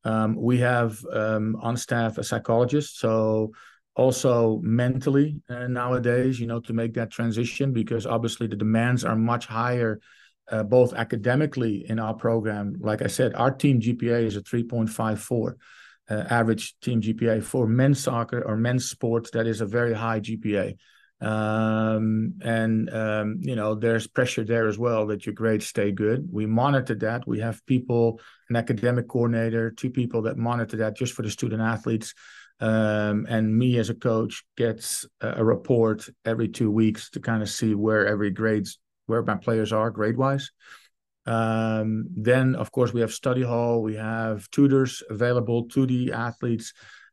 Um, 0.05 0.37
we 0.37 0.59
have 0.59 1.05
um, 1.13 1.57
on 1.61 1.77
staff 1.77 2.19
a 2.19 2.23
psychologist, 2.23 3.01
so 3.01 3.53
also 3.97 4.61
mentally 4.63 5.41
uh, 5.49 5.67
nowadays, 5.67 6.39
you 6.39 6.47
know, 6.47 6.61
to 6.61 6.73
make 6.73 6.95
that 6.95 7.11
transition 7.11 7.73
because 7.73 8.07
obviously 8.07 8.47
the 8.47 8.57
demands 8.57 9.05
are 9.05 9.17
much 9.17 9.47
higher, 9.47 9.99
uh, 10.51 10.63
both 10.63 10.95
academically 10.95 11.89
in 11.89 11.99
our 11.99 12.15
program. 12.15 12.77
Like 12.81 13.03
I 13.03 13.09
said, 13.09 13.35
our 13.35 13.51
team 13.51 13.81
GPA 13.81 14.25
is 14.25 14.37
a 14.37 14.43
3.54 14.43 15.55
uh, 16.09 16.15
average 16.31 16.79
team 16.81 17.01
GPA 17.01 17.43
for 17.43 17.67
men's 17.67 18.01
soccer 18.01 18.43
or 18.43 18.57
men's 18.57 18.89
sports. 18.89 19.31
That 19.33 19.47
is 19.47 19.61
a 19.61 19.67
very 19.67 19.95
high 19.95 20.21
GPA. 20.21 20.77
Um, 21.19 22.35
and 22.43 22.93
um, 22.93 23.39
you 23.41 23.57
know 23.57 23.75
there's 23.75 24.07
pressure 24.07 24.45
there 24.45 24.69
as 24.69 24.79
well 24.79 25.07
that 25.07 25.25
your 25.25 25.35
grades 25.35 25.67
stay 25.67 25.91
good. 25.91 26.29
We 26.31 26.45
monitor 26.45 26.95
that. 26.97 27.27
We 27.27 27.41
have 27.41 27.65
people, 27.65 28.21
an 28.51 28.57
academic 28.57 29.09
coordinator, 29.09 29.71
two 29.71 29.91
people 29.91 30.23
that 30.23 30.37
monitor 30.37 30.77
that 30.79 30.97
just 30.97 31.15
for 31.15 31.23
the 31.23 31.31
student 31.31 31.63
athletes. 31.63 32.15
Um, 32.59 33.27
and 33.29 33.55
me 33.55 33.79
as 33.79 33.91
a 33.91 33.95
coach 33.95 34.45
gets 34.57 35.05
a, 35.21 35.41
a 35.41 35.45
report 35.45 36.09
every 36.25 36.49
two 36.49 36.71
weeks 36.71 37.11
to 37.11 37.21
kind 37.21 37.43
of 37.43 37.51
see 37.51 37.75
where 37.75 38.07
every 38.07 38.31
grades 38.31 38.79
where 39.07 39.23
my 39.23 39.37
players 39.37 39.73
are 39.73 39.91
grade 39.91 40.17
wise. 40.17 40.51
Um, 41.27 42.07
then, 42.15 42.55
of 42.55 42.71
course, 42.71 42.93
we 42.93 43.01
have 43.01 43.13
study 43.13 43.43
hall. 43.43 43.83
We 43.83 43.97
have 43.97 44.49
tutors 44.51 45.03
available 45.11 45.69
to 45.71 45.87
the 45.87 46.13
athletes, 46.13 46.73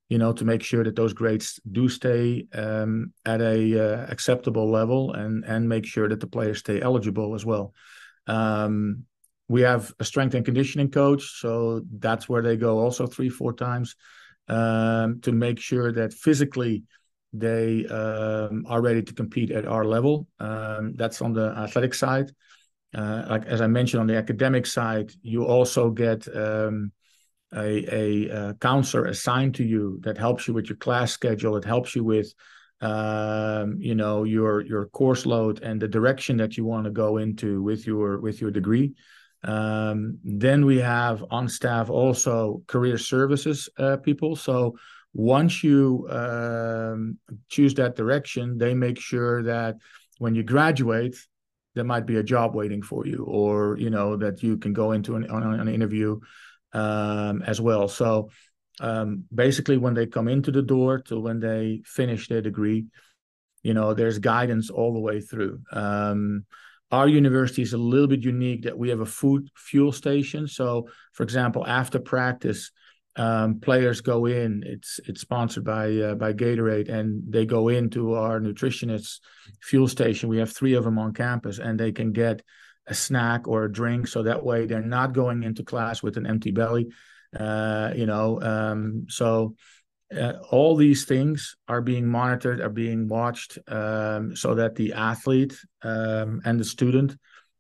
you 0.10 0.18
know, 0.20 0.34
to 0.34 0.46
make 0.46 0.62
sure 0.62 0.84
that 0.84 0.96
those 0.96 1.14
grades 1.14 1.60
do 1.72 1.90
stay 1.90 2.46
um, 2.54 3.14
at 3.26 3.42
a 3.42 3.80
uh, 3.80 4.06
acceptable 4.12 4.70
level, 4.70 5.14
and 5.14 5.44
and 5.46 5.68
make 5.68 5.86
sure 5.86 6.08
that 6.08 6.20
the 6.20 6.28
players 6.28 6.60
stay 6.60 6.80
eligible 6.82 7.34
as 7.34 7.46
well. 7.46 7.74
Um, 8.28 9.06
we 9.48 9.62
have 9.62 9.92
a 10.00 10.06
strength 10.06 10.36
and 10.36 10.46
conditioning 10.46 10.92
coach, 10.92 11.40
so 11.40 11.82
that's 12.00 12.30
where 12.30 12.42
they 12.42 12.56
go 12.56 12.80
also 12.80 13.08
three 13.08 13.30
four 13.30 13.54
times 13.54 13.96
um, 14.48 15.22
to 15.22 15.32
make 15.32 15.60
sure 15.60 15.92
that 15.92 16.14
physically 16.14 16.84
they 17.34 17.86
um, 17.88 18.66
are 18.68 18.82
ready 18.82 19.02
to 19.02 19.14
compete 19.14 19.52
at 19.52 19.66
our 19.66 19.84
level. 19.84 20.28
Um, 20.40 20.94
that's 20.96 21.22
on 21.22 21.34
the 21.34 21.50
athletic 21.58 21.94
side. 21.94 22.32
Uh, 22.96 23.26
like 23.28 23.46
as 23.48 23.60
I 23.60 23.68
mentioned 23.68 24.02
on 24.02 24.08
the 24.08 24.18
academic 24.18 24.68
side, 24.68 25.12
you 25.24 25.46
also 25.46 25.90
get 25.90 26.28
um, 26.36 26.92
a, 27.52 27.96
a, 27.96 28.30
a, 28.30 28.54
counselor 28.56 29.06
assigned 29.06 29.56
to 29.56 29.64
you 29.64 30.00
that 30.04 30.18
helps 30.18 30.48
you 30.48 30.54
with 30.54 30.70
your 30.70 30.78
class 30.78 31.12
schedule. 31.12 31.56
It 31.58 31.66
helps 31.66 31.96
you 31.96 32.04
with 32.04 32.32
um, 32.82 33.78
you 33.80 33.96
know 33.96 34.26
your 34.26 34.62
your 34.62 34.88
course 34.88 35.26
load 35.26 35.64
and 35.64 35.82
the 35.82 35.88
direction 35.88 36.38
that 36.38 36.58
you 36.58 36.66
want 36.66 36.84
to 36.86 36.92
go 36.92 37.18
into 37.18 37.64
with 37.64 37.88
your 37.88 38.20
with 38.20 38.42
your 38.42 38.52
degree. 38.52 38.94
Um, 39.44 40.20
then 40.24 40.66
we 40.66 40.78
have 40.78 41.24
on 41.32 41.50
staff 41.50 41.90
also 41.90 42.62
career 42.68 42.98
services 42.98 43.70
uh, 43.78 43.98
people. 43.98 44.36
So 44.36 44.78
once 45.14 45.64
you 45.64 46.08
um, 46.10 47.18
choose 47.50 47.76
that 47.76 47.96
direction, 47.96 48.58
they 48.58 48.74
make 48.74 49.00
sure 49.00 49.44
that 49.44 49.76
when 50.18 50.36
you 50.36 50.44
graduate, 50.44 51.16
there 51.76 51.84
might 51.84 52.06
be 52.06 52.18
a 52.18 52.24
job 52.24 52.56
waiting 52.56 52.82
for 52.82 53.06
you 53.06 53.24
or 53.28 53.78
you 53.78 53.90
know 53.90 54.16
that 54.18 54.44
you 54.44 54.58
can 54.58 54.74
go 54.74 54.92
into 54.92 55.16
an, 55.16 55.30
on 55.30 55.60
an 55.60 55.68
interview 55.68 56.20
um, 56.74 57.42
as 57.44 57.60
well. 57.60 57.88
So 57.88 58.30
um, 58.80 59.24
basically 59.34 59.78
when 59.78 59.94
they 59.94 60.08
come 60.08 60.28
into 60.28 60.52
the 60.52 60.62
door 60.62 61.00
to 61.00 61.20
when 61.20 61.40
they 61.40 61.82
finish 61.86 62.28
their 62.28 62.42
degree 62.42 62.86
you 63.64 63.74
know 63.74 63.94
there's 63.94 64.20
guidance 64.20 64.70
all 64.70 64.94
the 64.94 65.00
way 65.00 65.22
through. 65.22 65.62
Um, 65.72 66.46
our 66.92 67.08
university 67.08 67.64
is 67.64 67.74
a 67.74 67.78
little 67.78 68.08
bit 68.08 68.22
unique 68.22 68.64
that 68.64 68.78
we 68.78 68.90
have 68.90 69.00
a 69.00 69.06
food 69.06 69.50
fuel 69.56 69.92
station. 69.92 70.48
So 70.48 70.90
for 71.14 71.24
example 71.24 71.66
after 71.66 72.00
practice 72.00 72.72
um, 73.16 73.60
players 73.60 74.02
go 74.02 74.26
in. 74.26 74.64
It's 74.66 75.00
it's 75.06 75.22
sponsored 75.22 75.64
by 75.64 75.96
uh, 75.98 76.16
by 76.16 76.34
Gatorade, 76.34 76.90
and 76.90 77.24
they 77.32 77.46
go 77.46 77.70
into 77.70 78.16
our 78.16 78.40
nutritionist 78.40 79.20
fuel 79.62 79.88
station. 79.88 80.30
We 80.30 80.40
have 80.40 80.52
three 80.52 80.74
of 80.74 80.84
them 80.84 80.98
on 80.98 81.14
campus, 81.14 81.60
and 81.60 81.80
they 81.80 81.92
can 81.92 82.12
get 82.12 82.42
a 82.88 82.94
snack 82.94 83.48
or 83.48 83.64
a 83.64 83.72
drink, 83.72 84.08
so 84.08 84.24
that 84.24 84.44
way 84.44 84.66
they're 84.66 84.82
not 84.82 85.14
going 85.14 85.44
into 85.44 85.64
class 85.64 86.02
with 86.02 86.18
an 86.18 86.26
empty 86.26 86.52
belly. 86.52 86.90
Uh, 87.38 87.92
you 87.96 88.06
know, 88.06 88.42
um, 88.42 89.06
so 89.10 89.56
uh, 90.16 90.34
all 90.52 90.76
these 90.76 91.06
things 91.06 91.56
are 91.68 91.82
being 91.82 92.08
monitored, 92.08 92.62
are 92.62 92.70
being 92.70 93.08
watched, 93.08 93.58
um, 93.68 94.36
so 94.36 94.56
that 94.56 94.76
the 94.76 94.94
athlete 94.94 95.56
um, 95.84 96.42
and 96.46 96.60
the 96.60 96.66
student 96.66 97.16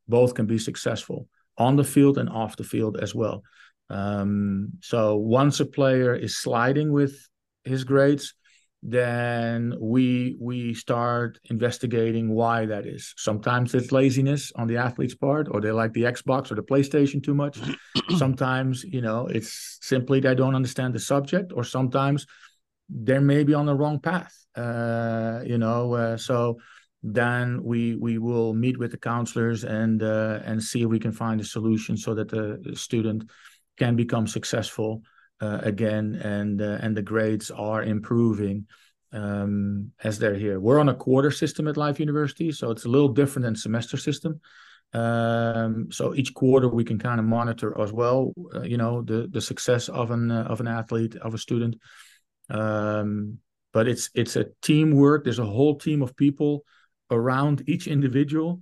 both 0.07 0.33
can 0.33 0.45
be 0.45 0.57
successful 0.57 1.27
on 1.57 1.75
the 1.75 1.83
field 1.83 2.17
and 2.17 2.29
off 2.29 2.57
the 2.57 2.63
field 2.63 2.97
as 2.97 3.13
well. 3.13 3.43
Um, 3.93 4.69
so 4.81 5.17
once 5.17 5.59
a 5.59 5.65
player 5.65 6.15
is 6.15 6.35
sliding 6.37 6.91
with 6.91 7.13
his 7.63 7.83
grades, 7.83 8.33
then 8.81 9.73
we 9.79 10.35
we 10.41 10.73
start 10.73 11.39
investigating 11.49 12.29
why 12.29 12.65
that 12.65 12.85
is. 12.85 13.13
Sometimes 13.17 13.73
it's 13.75 13.91
laziness 13.91 14.51
on 14.55 14.67
the 14.67 14.77
athlete's 14.77 15.15
part, 15.15 15.47
or 15.49 15.61
they 15.61 15.71
like 15.71 15.93
the 15.93 16.03
Xbox 16.03 16.51
or 16.51 16.55
the 16.55 16.63
PlayStation 16.63 17.23
too 17.23 17.35
much. 17.35 17.59
sometimes, 18.17 18.83
you 18.83 19.01
know, 19.01 19.27
it's 19.27 19.77
simply 19.81 20.19
they 20.19 20.35
don't 20.35 20.55
understand 20.55 20.93
the 20.93 20.99
subject, 20.99 21.53
or 21.55 21.63
sometimes 21.63 22.25
they're 22.89 23.21
maybe 23.21 23.53
on 23.53 23.67
the 23.67 23.75
wrong 23.75 23.99
path. 23.99 24.33
Uh, 24.55 25.41
you 25.45 25.57
know, 25.57 25.93
uh, 25.93 26.17
so 26.17 26.57
then 27.03 27.63
we 27.63 27.95
we 27.95 28.17
will 28.17 28.53
meet 28.53 28.77
with 28.77 28.91
the 28.91 28.97
counselors 28.97 29.63
and 29.63 30.01
uh, 30.01 30.39
and 30.43 30.61
see 30.61 30.81
if 30.81 30.89
we 30.89 30.99
can 30.99 31.11
find 31.11 31.39
a 31.39 31.45
solution 31.45 31.95
so 31.95 32.13
that 32.15 32.29
the 32.29 32.75
student 32.75 33.29
can 33.77 33.95
become 33.95 34.27
successful 34.27 35.01
uh, 35.41 35.59
again, 35.63 36.15
and 36.15 36.61
uh, 36.61 36.77
and 36.81 36.95
the 36.95 37.01
grades 37.01 37.51
are 37.51 37.83
improving 37.83 38.67
um, 39.11 39.91
as 40.03 40.19
they're 40.19 40.35
here. 40.35 40.59
We're 40.59 40.79
on 40.79 40.89
a 40.89 40.95
quarter 40.95 41.31
system 41.31 41.67
at 41.67 41.77
Life 41.77 41.99
University, 41.99 42.51
so 42.51 42.71
it's 42.71 42.85
a 42.85 42.89
little 42.89 43.09
different 43.09 43.45
than 43.45 43.55
semester 43.55 43.97
system. 43.97 44.39
Um, 44.93 45.91
so 45.91 46.13
each 46.13 46.33
quarter 46.33 46.69
we 46.69 46.83
can 46.83 46.99
kind 46.99 47.19
of 47.19 47.25
monitor 47.25 47.79
as 47.81 47.91
well, 47.91 48.31
uh, 48.53 48.61
you 48.61 48.77
know, 48.77 49.01
the 49.01 49.27
the 49.29 49.41
success 49.41 49.89
of 49.89 50.11
an 50.11 50.31
uh, 50.31 50.43
of 50.43 50.59
an 50.59 50.67
athlete 50.67 51.15
of 51.15 51.33
a 51.33 51.37
student. 51.37 51.75
Um, 52.49 53.39
but 53.71 53.87
it's 53.87 54.09
it's 54.13 54.35
a 54.35 54.45
teamwork. 54.61 55.23
There's 55.23 55.39
a 55.39 55.45
whole 55.45 55.75
team 55.75 56.01
of 56.01 56.15
people 56.15 56.63
around 57.09 57.63
each 57.67 57.87
individual 57.87 58.61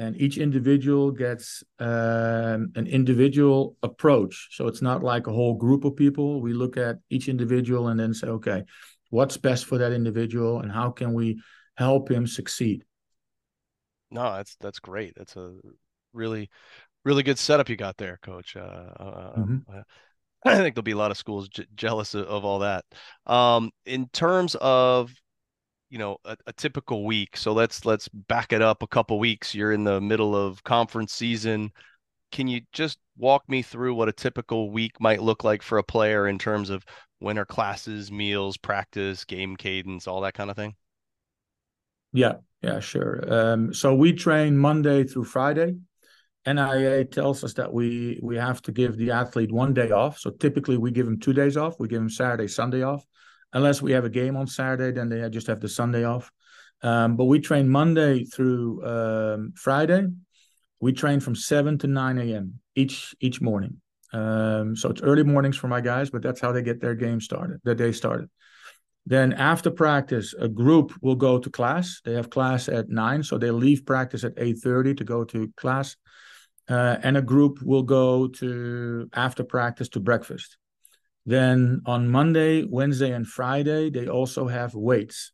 and 0.00 0.16
each 0.16 0.38
individual 0.38 1.10
gets 1.10 1.62
um, 1.78 2.72
an 2.74 2.86
individual 2.86 3.76
approach. 3.82 4.48
So 4.50 4.66
it's 4.66 4.80
not 4.80 5.02
like 5.02 5.26
a 5.26 5.32
whole 5.32 5.54
group 5.54 5.84
of 5.84 5.94
people. 5.94 6.40
We 6.40 6.54
look 6.54 6.78
at 6.78 6.96
each 7.10 7.28
individual 7.28 7.88
and 7.88 8.00
then 8.00 8.14
say, 8.14 8.28
okay, 8.28 8.64
what's 9.10 9.36
best 9.36 9.66
for 9.66 9.76
that 9.76 9.92
individual, 9.92 10.60
and 10.60 10.72
how 10.72 10.90
can 10.90 11.12
we 11.12 11.42
help 11.76 12.10
him 12.10 12.26
succeed? 12.26 12.84
No, 14.10 14.32
that's 14.36 14.56
that's 14.58 14.78
great. 14.80 15.12
That's 15.16 15.36
a 15.36 15.52
really, 16.14 16.48
really 17.04 17.22
good 17.22 17.38
setup 17.38 17.68
you 17.68 17.76
got 17.76 17.98
there, 17.98 18.18
Coach. 18.22 18.56
Uh, 18.56 18.60
uh 18.60 19.34
mm-hmm. 19.36 19.58
uh, 19.70 19.82
I 20.46 20.56
think 20.56 20.74
there'll 20.74 20.82
be 20.82 20.92
a 20.92 20.96
lot 20.96 21.10
of 21.10 21.18
schools 21.18 21.46
j- 21.50 21.66
jealous 21.74 22.14
of, 22.14 22.24
of, 22.26 22.46
all 22.46 22.60
that. 22.60 22.86
Um, 23.26 23.70
in 23.84 24.08
terms 24.08 24.54
of 24.62 25.12
you 25.90 25.98
know 25.98 26.16
a, 26.24 26.36
a, 26.46 26.52
typical 26.52 27.04
week 27.04 27.36
so 27.36 27.52
let's 27.52 27.84
let's 27.84 28.08
back 28.08 28.52
it 28.52 28.62
up 28.62 28.82
a 28.82 28.86
couple 28.86 29.18
weeks 29.18 29.54
you're 29.54 29.72
in 29.72 29.84
the 29.84 30.00
middle 30.00 30.36
of 30.36 30.62
conference 30.62 31.12
season 31.12 31.70
can 32.30 32.48
you 32.48 32.62
just 32.72 32.98
walk 33.16 33.48
me 33.48 33.62
through 33.62 33.94
what 33.94 34.08
a 34.08 34.12
typical 34.12 34.70
week 34.70 35.00
might 35.00 35.22
look 35.22 35.44
like 35.44 35.62
for 35.62 35.78
a 35.78 35.82
player 35.82 36.28
in 36.28 36.38
terms 36.38 36.70
of 36.70 36.84
when 37.18 37.38
are 37.38 37.44
classes, 37.44 38.10
meals, 38.10 38.56
practice, 38.56 39.24
game 39.24 39.56
cadence, 39.56 40.06
all 40.06 40.22
that 40.22 40.34
kind 40.34 40.50
of 40.50 40.56
thing? 40.56 40.74
Yeah, 42.12 42.36
yeah, 42.62 42.80
sure. 42.80 43.22
Um, 43.32 43.74
so 43.74 43.94
we 43.94 44.12
train 44.12 44.56
Monday 44.56 45.04
through 45.04 45.24
Friday. 45.24 45.76
NAIA 46.46 47.10
tells 47.10 47.44
us 47.44 47.52
that 47.54 47.70
we 47.70 48.18
we 48.22 48.36
have 48.36 48.62
to 48.62 48.72
give 48.72 48.96
the 48.96 49.10
athlete 49.10 49.52
one 49.52 49.74
day 49.74 49.90
off. 49.90 50.18
So 50.18 50.30
typically 50.30 50.78
we 50.78 50.90
give 50.90 51.04
them 51.04 51.20
two 51.20 51.34
days 51.34 51.58
off. 51.58 51.78
We 51.78 51.86
give 51.86 52.00
them 52.00 52.08
Saturday, 52.08 52.48
Sunday 52.48 52.82
off. 52.82 53.04
Unless 53.52 53.82
we 53.82 53.92
have 53.92 54.04
a 54.04 54.10
game 54.10 54.36
on 54.36 54.46
Saturday, 54.46 54.92
then 54.92 55.08
they 55.08 55.28
just 55.30 55.48
have 55.48 55.60
the 55.60 55.68
Sunday 55.68 56.04
off. 56.04 56.30
Um, 56.82 57.16
but 57.16 57.24
we 57.24 57.40
train 57.40 57.68
Monday 57.68 58.24
through 58.24 58.84
um, 58.86 59.52
Friday. 59.56 60.06
We 60.80 60.92
train 60.92 61.20
from 61.20 61.34
seven 61.34 61.76
to 61.78 61.86
nine 61.86 62.18
a.m. 62.18 62.60
each 62.74 63.14
each 63.20 63.40
morning. 63.40 63.80
Um, 64.12 64.74
so 64.74 64.88
it's 64.88 65.02
early 65.02 65.22
mornings 65.22 65.56
for 65.56 65.68
my 65.68 65.80
guys, 65.80 66.10
but 66.10 66.22
that's 66.22 66.40
how 66.40 66.52
they 66.52 66.62
get 66.62 66.80
their 66.80 66.94
game 66.94 67.20
started, 67.20 67.60
their 67.64 67.74
day 67.74 67.92
started. 67.92 68.28
Then 69.06 69.32
after 69.32 69.70
practice, 69.70 70.34
a 70.38 70.48
group 70.48 70.92
will 71.02 71.16
go 71.16 71.38
to 71.38 71.50
class. 71.50 72.00
They 72.04 72.14
have 72.14 72.30
class 72.30 72.68
at 72.68 72.88
nine, 72.88 73.22
so 73.22 73.38
they 73.38 73.50
leave 73.50 73.84
practice 73.84 74.24
at 74.24 74.34
eight 74.36 74.58
thirty 74.58 74.94
to 74.94 75.04
go 75.04 75.24
to 75.24 75.52
class, 75.56 75.96
uh, 76.68 76.96
and 77.02 77.16
a 77.16 77.22
group 77.22 77.60
will 77.62 77.82
go 77.82 78.28
to 78.28 79.08
after 79.12 79.44
practice 79.44 79.88
to 79.90 80.00
breakfast. 80.00 80.56
Then 81.26 81.82
on 81.86 82.08
Monday, 82.08 82.64
Wednesday, 82.64 83.12
and 83.12 83.26
Friday, 83.26 83.90
they 83.90 84.08
also 84.08 84.48
have 84.48 84.74
weights, 84.74 85.32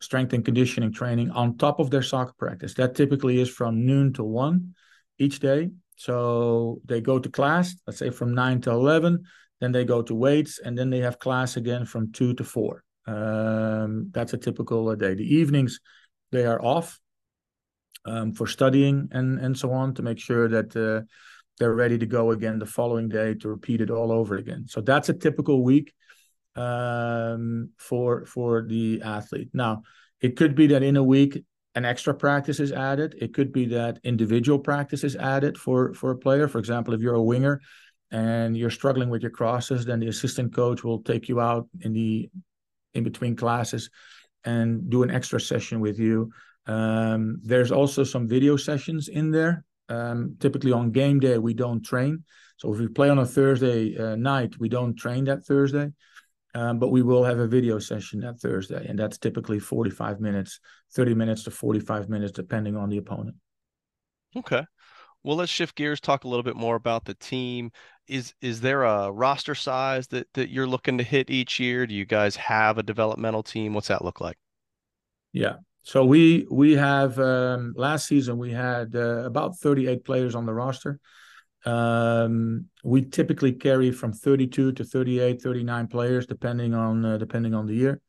strength 0.00 0.32
and 0.32 0.44
conditioning 0.44 0.92
training 0.92 1.30
on 1.30 1.56
top 1.56 1.80
of 1.80 1.90
their 1.90 2.02
soccer 2.02 2.34
practice. 2.38 2.74
That 2.74 2.94
typically 2.94 3.40
is 3.40 3.50
from 3.50 3.84
noon 3.84 4.12
to 4.14 4.24
one 4.24 4.74
each 5.18 5.40
day. 5.40 5.70
So 5.96 6.80
they 6.84 7.00
go 7.00 7.18
to 7.18 7.28
class, 7.28 7.74
let's 7.86 7.98
say 7.98 8.10
from 8.10 8.34
nine 8.34 8.60
to 8.62 8.70
11, 8.70 9.24
then 9.60 9.72
they 9.72 9.84
go 9.84 10.02
to 10.02 10.14
weights, 10.14 10.60
and 10.60 10.78
then 10.78 10.90
they 10.90 11.00
have 11.00 11.18
class 11.18 11.56
again 11.56 11.84
from 11.84 12.12
two 12.12 12.34
to 12.34 12.44
four. 12.44 12.84
Um, 13.06 14.10
that's 14.12 14.34
a 14.34 14.38
typical 14.38 14.94
day. 14.94 15.14
The 15.14 15.34
evenings, 15.34 15.80
they 16.30 16.46
are 16.46 16.62
off 16.62 17.00
um, 18.04 18.32
for 18.32 18.46
studying 18.46 19.08
and, 19.12 19.38
and 19.38 19.58
so 19.58 19.72
on 19.72 19.94
to 19.94 20.02
make 20.02 20.18
sure 20.18 20.48
that 20.48 20.76
uh, 20.76 21.02
they're 21.58 21.74
ready 21.74 21.98
to 21.98 22.06
go 22.06 22.30
again 22.30 22.58
the 22.58 22.66
following 22.66 23.08
day 23.08 23.34
to 23.34 23.48
repeat 23.48 23.80
it 23.80 23.90
all 23.90 24.12
over 24.12 24.36
again. 24.36 24.66
So 24.68 24.80
that's 24.80 25.08
a 25.08 25.14
typical 25.14 25.62
week 25.62 25.92
um, 26.56 27.70
for 27.76 28.26
for 28.26 28.62
the 28.62 29.02
athlete. 29.04 29.50
Now, 29.52 29.82
it 30.20 30.36
could 30.36 30.54
be 30.54 30.68
that 30.68 30.82
in 30.82 30.96
a 30.96 31.02
week 31.02 31.44
an 31.74 31.84
extra 31.84 32.14
practice 32.14 32.60
is 32.60 32.72
added. 32.72 33.14
It 33.18 33.34
could 33.34 33.52
be 33.52 33.66
that 33.66 34.00
individual 34.02 34.58
practice 34.58 35.04
is 35.04 35.16
added 35.16 35.56
for 35.58 35.94
for 35.94 36.10
a 36.10 36.16
player. 36.16 36.48
For 36.48 36.58
example, 36.58 36.94
if 36.94 37.00
you're 37.00 37.14
a 37.14 37.22
winger 37.22 37.60
and 38.10 38.56
you're 38.56 38.70
struggling 38.70 39.10
with 39.10 39.22
your 39.22 39.30
crosses, 39.30 39.84
then 39.84 40.00
the 40.00 40.08
assistant 40.08 40.54
coach 40.54 40.82
will 40.82 41.02
take 41.02 41.28
you 41.28 41.40
out 41.40 41.68
in 41.80 41.92
the 41.92 42.30
in 42.94 43.04
between 43.04 43.36
classes 43.36 43.90
and 44.44 44.88
do 44.90 45.02
an 45.02 45.10
extra 45.10 45.40
session 45.40 45.80
with 45.80 45.98
you. 45.98 46.32
Um, 46.66 47.40
there's 47.42 47.72
also 47.72 48.04
some 48.04 48.26
video 48.28 48.56
sessions 48.56 49.08
in 49.08 49.30
there. 49.30 49.64
Um, 49.88 50.36
typically 50.38 50.72
on 50.72 50.90
game 50.90 51.20
day, 51.20 51.38
we 51.38 51.54
don't 51.54 51.82
train. 51.82 52.24
So 52.58 52.72
if 52.72 52.80
we 52.80 52.88
play 52.88 53.08
on 53.08 53.18
a 53.18 53.26
Thursday 53.26 53.96
uh, 53.96 54.16
night, 54.16 54.58
we 54.58 54.68
don't 54.68 54.94
train 54.94 55.24
that 55.24 55.44
Thursday. 55.44 55.92
Um, 56.54 56.78
but 56.78 56.88
we 56.88 57.02
will 57.02 57.24
have 57.24 57.38
a 57.38 57.46
video 57.46 57.78
session 57.78 58.20
that 58.20 58.40
Thursday, 58.40 58.84
and 58.88 58.98
that's 58.98 59.18
typically 59.18 59.58
45 59.58 60.18
minutes, 60.18 60.60
30 60.94 61.14
minutes 61.14 61.44
to 61.44 61.50
45 61.50 62.08
minutes, 62.08 62.32
depending 62.32 62.74
on 62.76 62.88
the 62.88 62.96
opponent. 62.96 63.36
Okay. 64.34 64.64
Well, 65.22 65.36
let's 65.36 65.52
shift 65.52 65.76
gears, 65.76 66.00
talk 66.00 66.24
a 66.24 66.28
little 66.28 66.42
bit 66.42 66.56
more 66.56 66.76
about 66.76 67.04
the 67.04 67.14
team. 67.14 67.70
Is 68.06 68.34
is 68.40 68.60
there 68.60 68.84
a 68.84 69.10
roster 69.10 69.54
size 69.54 70.06
that 70.08 70.26
that 70.34 70.48
you're 70.48 70.66
looking 70.66 70.98
to 70.98 71.04
hit 71.04 71.28
each 71.28 71.60
year? 71.60 71.86
Do 71.86 71.94
you 71.94 72.06
guys 72.06 72.36
have 72.36 72.78
a 72.78 72.82
developmental 72.82 73.42
team? 73.42 73.74
What's 73.74 73.88
that 73.88 74.04
look 74.04 74.20
like? 74.20 74.38
Yeah. 75.32 75.56
So 75.82 76.04
we 76.04 76.46
we 76.50 76.72
have 76.72 77.18
um, 77.18 77.72
last 77.76 78.06
season 78.06 78.36
we 78.38 78.52
had 78.52 78.94
uh, 78.94 79.24
about 79.24 79.58
38 79.58 80.04
players 80.04 80.34
on 80.34 80.44
the 80.44 80.52
roster. 80.52 81.00
Um, 81.64 82.66
we 82.84 83.02
typically 83.02 83.52
carry 83.52 83.90
from 83.90 84.12
32 84.12 84.72
to 84.72 84.84
38, 84.84 85.42
39 85.42 85.86
players, 85.88 86.26
depending 86.26 86.74
on 86.74 87.04
uh, 87.04 87.18
depending 87.18 87.54
on 87.54 87.66
the 87.66 87.74
year. 87.74 88.00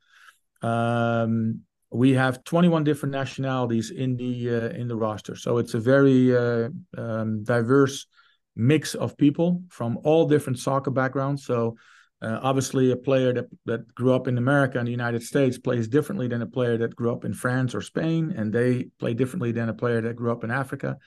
Um, 0.62 1.62
we 1.92 2.14
have 2.14 2.44
21 2.44 2.84
different 2.84 3.14
nationalities 3.14 3.92
in 3.92 4.16
the 4.18 4.50
uh, 4.50 4.70
in 4.70 4.88
the 4.88 4.96
roster, 4.96 5.36
so 5.36 5.58
it's 5.58 5.74
a 5.74 5.80
very 5.80 6.36
uh, 6.36 6.70
um, 6.98 7.44
diverse 7.44 8.08
mix 8.56 8.94
of 8.94 9.16
people 9.18 9.64
from 9.70 9.98
all 10.04 10.28
different 10.28 10.60
soccer 10.60 10.92
backgrounds. 10.92 11.46
So. 11.46 11.78
Uh, 12.22 12.40
obviously, 12.42 12.92
a 12.92 12.98
player 12.98 13.34
that, 13.34 13.48
that 13.66 13.96
grew 13.96 14.14
up 14.14 14.28
in 14.28 14.38
America 14.38 14.78
and 14.78 14.88
the 14.88 14.92
United 14.92 15.24
States 15.24 15.58
plays 15.58 15.88
differently 15.88 16.28
than 16.28 16.42
a 16.42 16.48
player 16.48 16.78
that 16.78 16.96
grew 16.96 17.12
up 17.12 17.24
in 17.24 17.34
France 17.34 17.74
or 17.74 17.82
Spain, 17.82 18.34
and 18.36 18.52
they 18.52 18.86
play 19.00 19.14
differently 19.14 19.54
than 19.54 19.70
a 19.70 19.74
player 19.74 20.02
that 20.02 20.16
grew 20.16 20.32
up 20.32 20.44
in 20.44 20.52
Africa. 20.52 20.98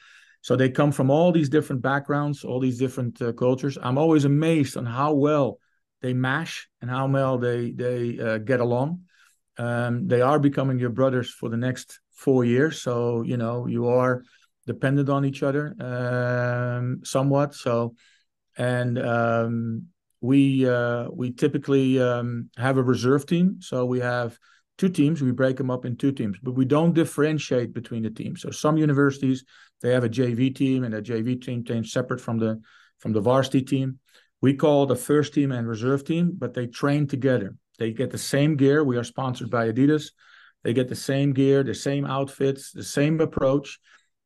So 0.40 0.56
they 0.56 0.70
come 0.70 0.90
from 0.90 1.10
all 1.10 1.30
these 1.30 1.48
different 1.48 1.82
backgrounds, 1.82 2.44
all 2.44 2.60
these 2.60 2.78
different 2.78 3.20
uh, 3.20 3.32
cultures. 3.32 3.78
I'm 3.80 3.98
always 3.98 4.24
amazed 4.24 4.76
on 4.76 4.86
how 4.86 5.12
well 5.12 5.58
they 6.00 6.14
mash 6.14 6.68
and 6.80 6.90
how 6.90 7.06
well 7.06 7.38
they 7.38 7.70
they 7.72 8.18
uh, 8.18 8.38
get 8.38 8.60
along. 8.60 9.02
Um, 9.58 10.08
they 10.08 10.20
are 10.20 10.38
becoming 10.38 10.78
your 10.78 10.90
brothers 10.90 11.30
for 11.30 11.48
the 11.48 11.56
next 11.56 12.00
four 12.10 12.44
years, 12.44 12.80
so 12.80 13.22
you 13.22 13.36
know 13.36 13.66
you 13.66 13.86
are 13.86 14.24
dependent 14.66 15.08
on 15.08 15.24
each 15.24 15.42
other 15.42 15.74
um, 15.80 17.00
somewhat. 17.04 17.54
So, 17.54 17.94
and 18.56 18.98
um, 18.98 19.86
we 20.22 20.68
uh, 20.68 21.08
we 21.12 21.32
typically 21.32 22.00
um, 22.00 22.48
have 22.56 22.78
a 22.78 22.82
reserve 22.82 23.26
team. 23.26 23.56
So 23.60 23.84
we 23.84 23.98
have 24.00 24.38
two 24.78 24.88
teams. 24.88 25.20
We 25.20 25.32
break 25.32 25.56
them 25.56 25.70
up 25.70 25.84
in 25.84 25.96
two 25.96 26.12
teams, 26.12 26.38
but 26.42 26.52
we 26.52 26.64
don't 26.64 26.94
differentiate 26.94 27.74
between 27.74 28.04
the 28.04 28.10
teams. 28.10 28.40
So 28.40 28.50
some 28.50 28.78
universities 28.78 29.44
they 29.82 29.92
have 29.92 30.04
a 30.04 30.08
JV 30.08 30.54
team, 30.54 30.84
and 30.84 30.94
a 30.94 31.02
JV 31.02 31.42
team 31.42 31.64
trains 31.64 31.92
separate 31.92 32.20
from 32.20 32.38
the 32.38 32.60
from 33.00 33.12
the 33.12 33.20
varsity 33.20 33.62
team. 33.62 33.98
We 34.40 34.54
call 34.54 34.86
the 34.86 34.96
first 34.96 35.34
team 35.34 35.50
and 35.50 35.68
reserve 35.68 36.04
team, 36.04 36.34
but 36.38 36.54
they 36.54 36.68
train 36.68 37.08
together. 37.08 37.56
They 37.78 37.92
get 37.92 38.10
the 38.10 38.18
same 38.18 38.56
gear. 38.56 38.84
We 38.84 38.96
are 38.96 39.04
sponsored 39.04 39.50
by 39.50 39.72
Adidas. 39.72 40.12
They 40.62 40.72
get 40.72 40.88
the 40.88 40.94
same 40.94 41.32
gear, 41.32 41.64
the 41.64 41.74
same 41.74 42.06
outfits, 42.06 42.70
the 42.70 42.84
same 42.84 43.20
approach. 43.20 43.80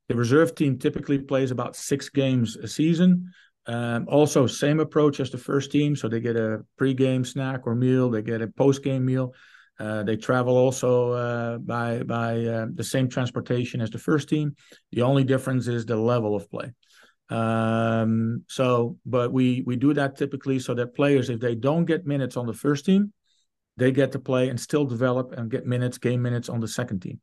The 0.09 0.15
reserve 0.15 0.55
team 0.55 0.79
typically 0.79 1.19
plays 1.19 1.51
about 1.51 1.75
six 1.75 2.11
games 2.11 2.57
a 2.57 2.69
season. 2.69 3.33
Um, 3.67 4.07
also, 4.09 4.47
same 4.47 4.81
approach 4.81 5.19
as 5.21 5.31
the 5.31 5.39
first 5.39 5.73
team. 5.73 5.97
So 5.97 6.09
they 6.09 6.21
get 6.21 6.37
a 6.37 6.65
pre-game 6.79 7.25
snack 7.25 7.67
or 7.67 7.75
meal. 7.75 8.11
They 8.11 8.23
get 8.23 8.43
a 8.43 8.47
post-game 8.49 9.05
meal. 9.05 9.35
Uh, 9.79 10.03
they 10.05 10.17
travel 10.17 10.57
also 10.57 11.11
uh, 11.13 11.59
by 11.59 12.03
by 12.03 12.43
uh, 12.45 12.67
the 12.73 12.85
same 12.85 13.09
transportation 13.09 13.81
as 13.81 13.91
the 13.91 13.99
first 13.99 14.29
team. 14.29 14.57
The 14.93 15.03
only 15.03 15.25
difference 15.25 15.67
is 15.67 15.85
the 15.85 15.97
level 15.97 16.35
of 16.35 16.51
play. 16.51 16.73
Um, 17.29 18.45
so, 18.49 18.97
but 19.05 19.33
we 19.33 19.63
we 19.67 19.77
do 19.77 19.93
that 19.95 20.17
typically 20.17 20.61
so 20.61 20.75
that 20.75 20.95
players, 20.95 21.29
if 21.29 21.41
they 21.41 21.55
don't 21.55 21.85
get 21.85 22.07
minutes 22.07 22.37
on 22.37 22.47
the 22.47 22.55
first 22.55 22.87
team, 22.87 23.13
they 23.77 23.93
get 23.93 24.13
to 24.13 24.19
play 24.19 24.49
and 24.49 24.59
still 24.59 24.87
develop 24.87 25.33
and 25.33 25.51
get 25.51 25.67
minutes, 25.67 25.99
game 25.99 26.23
minutes 26.23 26.49
on 26.49 26.61
the 26.61 26.69
second 26.69 27.01
team. 27.01 27.21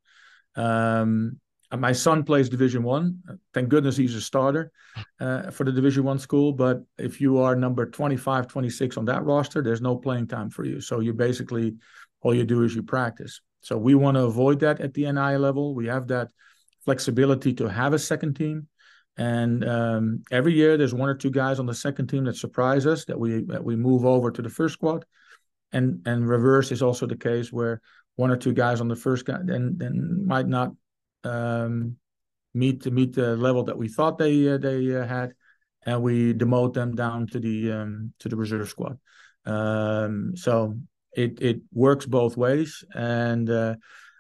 Um, 0.56 1.40
my 1.78 1.92
son 1.92 2.24
plays 2.24 2.50
Division 2.50 2.84
One. 2.84 3.20
Thank 3.54 3.70
goodness 3.70 3.98
he's 3.98 4.16
a 4.16 4.22
starter 4.22 4.72
uh, 5.20 5.50
for 5.50 5.64
the 5.64 5.72
Division 5.72 6.04
One 6.04 6.20
school. 6.20 6.54
But 6.54 6.84
if 6.98 7.20
you 7.20 7.40
are 7.40 7.56
number 7.56 7.86
25, 7.86 8.48
26 8.48 8.98
on 8.98 9.06
that 9.06 9.24
roster, 9.24 9.62
there's 9.62 9.82
no 9.82 9.96
playing 9.96 10.28
time 10.28 10.50
for 10.50 10.66
you. 10.66 10.82
So 10.82 11.00
you 11.00 11.14
basically 11.14 11.76
all 12.22 12.34
you 12.34 12.46
do 12.46 12.64
is 12.64 12.76
you 12.76 12.84
practice. 12.84 13.42
So 13.62 13.78
we 13.78 13.96
want 13.96 14.18
to 14.18 14.24
avoid 14.24 14.60
that 14.60 14.82
at 14.82 14.94
the 14.94 15.12
NI 15.12 15.38
level. 15.38 15.74
We 15.74 15.88
have 15.88 16.08
that 16.08 16.30
flexibility 16.86 17.54
to 17.56 17.70
have 17.70 17.94
a 17.94 18.00
second 18.00 18.36
team. 18.36 18.68
And 19.18 19.68
um, 19.68 20.24
every 20.32 20.54
year 20.54 20.76
there's 20.78 20.94
one 20.94 21.10
or 21.10 21.16
two 21.16 21.30
guys 21.30 21.60
on 21.60 21.66
the 21.66 21.74
second 21.74 22.08
team 22.08 22.26
that 22.26 22.36
surprise 22.36 22.86
us 22.86 23.06
that 23.06 23.20
we 23.20 23.44
that 23.44 23.64
we 23.64 23.76
move 23.76 24.06
over 24.06 24.32
to 24.32 24.42
the 24.42 24.50
first 24.50 24.74
squad. 24.74 25.06
And 25.72 26.02
and 26.06 26.28
reverse 26.28 26.72
is 26.72 26.82
also 26.82 27.06
the 27.06 27.16
case 27.16 27.52
where 27.52 27.82
one 28.16 28.32
or 28.32 28.38
two 28.38 28.54
guys 28.54 28.82
on 28.82 28.88
the 28.88 28.96
first 28.96 29.26
guy 29.26 29.40
then 29.44 29.76
then 29.78 30.26
might 30.28 30.48
not 30.48 30.72
um, 31.24 31.98
meet 32.54 32.86
meet 32.92 33.14
the 33.14 33.36
level 33.36 33.64
that 33.64 33.78
we 33.78 33.88
thought 33.88 34.18
they 34.18 34.50
uh, 34.50 34.58
they 34.58 34.96
uh, 34.96 35.06
had, 35.06 35.34
and 35.86 36.02
we 36.02 36.34
demote 36.34 36.74
them 36.74 36.96
down 36.96 37.28
to 37.28 37.40
the 37.40 37.72
um, 37.72 38.14
to 38.20 38.30
the 38.30 38.36
reserve 38.36 38.70
squad. 38.70 38.98
Um, 39.46 40.36
so 40.36 40.76
it 41.16 41.42
it 41.42 41.62
works 41.74 42.06
both 42.06 42.38
ways, 42.38 42.84
and 42.94 43.50
uh, 43.50 43.76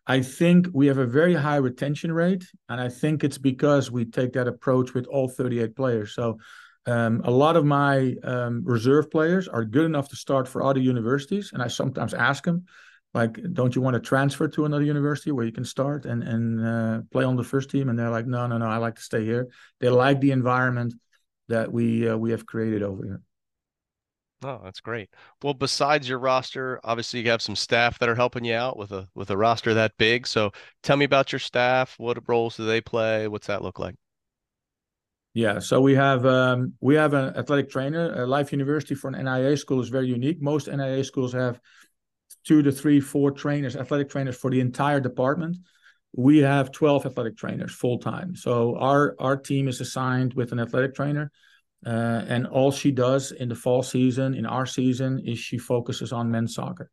I 0.08 0.22
think 0.22 0.68
we 0.74 0.88
have 0.88 0.98
a 0.98 1.06
very 1.06 1.36
high 1.36 1.58
retention 1.58 2.12
rate, 2.12 2.46
and 2.70 2.82
I 2.82 2.89
think 2.89 3.24
it's 3.24 3.38
because 3.38 3.92
we 3.92 4.06
take 4.06 4.34
that 4.34 4.48
approach 4.48 4.94
with 4.94 5.06
all 5.08 5.28
38 5.30 5.76
players. 5.76 6.13
So. 6.13 6.38
Um, 6.86 7.22
a 7.24 7.32
lot 7.32 7.56
of 7.56 7.63
my 7.63 8.13
um, 8.26 8.62
reserve 8.66 9.10
players 9.10 9.48
are 9.48 9.63
good 9.63 9.86
enough 9.86 10.10
to 10.10 10.18
start 10.18 10.50
for 10.50 10.62
other 10.62 10.82
universities, 10.82 11.52
and 11.54 11.63
I 11.63 11.70
sometimes 11.70 12.13
ask 12.13 12.44
them, 12.44 12.66
like, 13.13 13.38
don't 13.54 13.76
you 13.76 13.82
want 13.82 13.93
to 13.93 13.99
transfer 13.99 14.47
to 14.47 14.65
another 14.65 14.84
university 14.84 15.32
where 15.32 15.45
you 15.45 15.52
can 15.52 15.65
start 15.65 16.06
and 16.06 16.23
and 16.23 16.65
uh, 16.65 17.02
play 17.12 17.23
on 17.23 17.36
the 17.36 17.43
first 17.43 17.69
team? 17.69 17.89
And 17.89 17.97
they're 17.97 18.10
like, 18.10 18.28
no, 18.28 18.47
no, 18.47 18.58
no, 18.58 18.65
I 18.65 18.78
like 18.78 18.95
to 18.95 19.02
stay 19.02 19.23
here. 19.23 19.49
They 19.80 19.89
like 19.89 20.19
the 20.19 20.32
environment 20.32 20.93
that 21.49 21.71
we 21.71 22.10
uh, 22.10 22.17
we 22.17 22.32
have 22.32 22.45
created 22.45 22.84
over 22.84 23.04
here. 23.04 23.21
Oh, 24.43 24.60
that's 24.63 24.82
great. 24.82 25.10
Well, 25.41 25.54
besides 25.54 26.10
your 26.10 26.19
roster, 26.19 26.80
obviously 26.84 27.21
you 27.21 27.30
have 27.30 27.41
some 27.41 27.56
staff 27.56 27.97
that 27.99 28.10
are 28.10 28.15
helping 28.15 28.43
you 28.43 28.56
out 28.56 28.78
with 28.78 28.91
a 28.91 29.08
with 29.15 29.30
a 29.30 29.38
roster 29.38 29.73
that 29.73 29.93
big. 29.97 30.28
So 30.28 30.52
tell 30.82 30.97
me 30.97 31.06
about 31.06 31.32
your 31.32 31.39
staff. 31.39 31.95
What 31.97 32.28
roles 32.28 32.58
do 32.58 32.65
they 32.65 32.82
play? 32.82 33.28
What's 33.28 33.47
that 33.47 33.62
look 33.62 33.80
like? 33.80 33.95
Yeah, 35.34 35.60
so 35.60 35.82
we 35.82 35.95
have 35.95 36.26
um, 36.26 36.73
we 36.80 36.95
have 36.95 37.13
an 37.13 37.36
athletic 37.36 37.69
trainer. 37.69 38.28
Life 38.28 38.52
University 38.52 38.95
for 38.95 39.08
an 39.08 39.15
NAIA 39.15 39.58
school 39.58 39.82
is 39.82 39.89
very 39.89 40.08
unique. 40.08 40.41
Most 40.41 40.67
NAIA 40.67 41.04
schools 41.04 41.34
have 41.34 41.60
two 42.45 42.62
to 42.62 42.71
three, 42.71 42.99
four 42.99 43.32
trainers, 43.32 43.75
athletic 43.75 44.10
trainers 44.10 44.38
for 44.38 44.49
the 44.49 44.60
entire 44.60 44.99
department. 44.99 45.58
We 46.15 46.39
have 46.39 46.71
12 46.71 47.08
athletic 47.08 47.38
trainers 47.38 47.71
full 47.73 47.97
time. 47.97 48.36
So 48.36 48.77
our 48.77 49.15
our 49.19 49.38
team 49.38 49.67
is 49.67 49.82
assigned 49.82 50.34
with 50.34 50.51
an 50.51 50.60
athletic 50.60 50.93
trainer 50.93 51.32
uh, 51.86 52.23
and 52.27 52.47
all 52.47 52.71
she 52.71 52.91
does 52.91 53.32
in 53.32 53.49
the 53.49 53.56
fall 53.56 53.84
season, 53.84 54.36
in 54.36 54.45
our 54.45 54.65
season, 54.65 55.19
is 55.25 55.39
she 55.39 55.58
focuses 55.58 56.13
on 56.13 56.32
men's 56.32 56.56
soccer. 56.56 56.89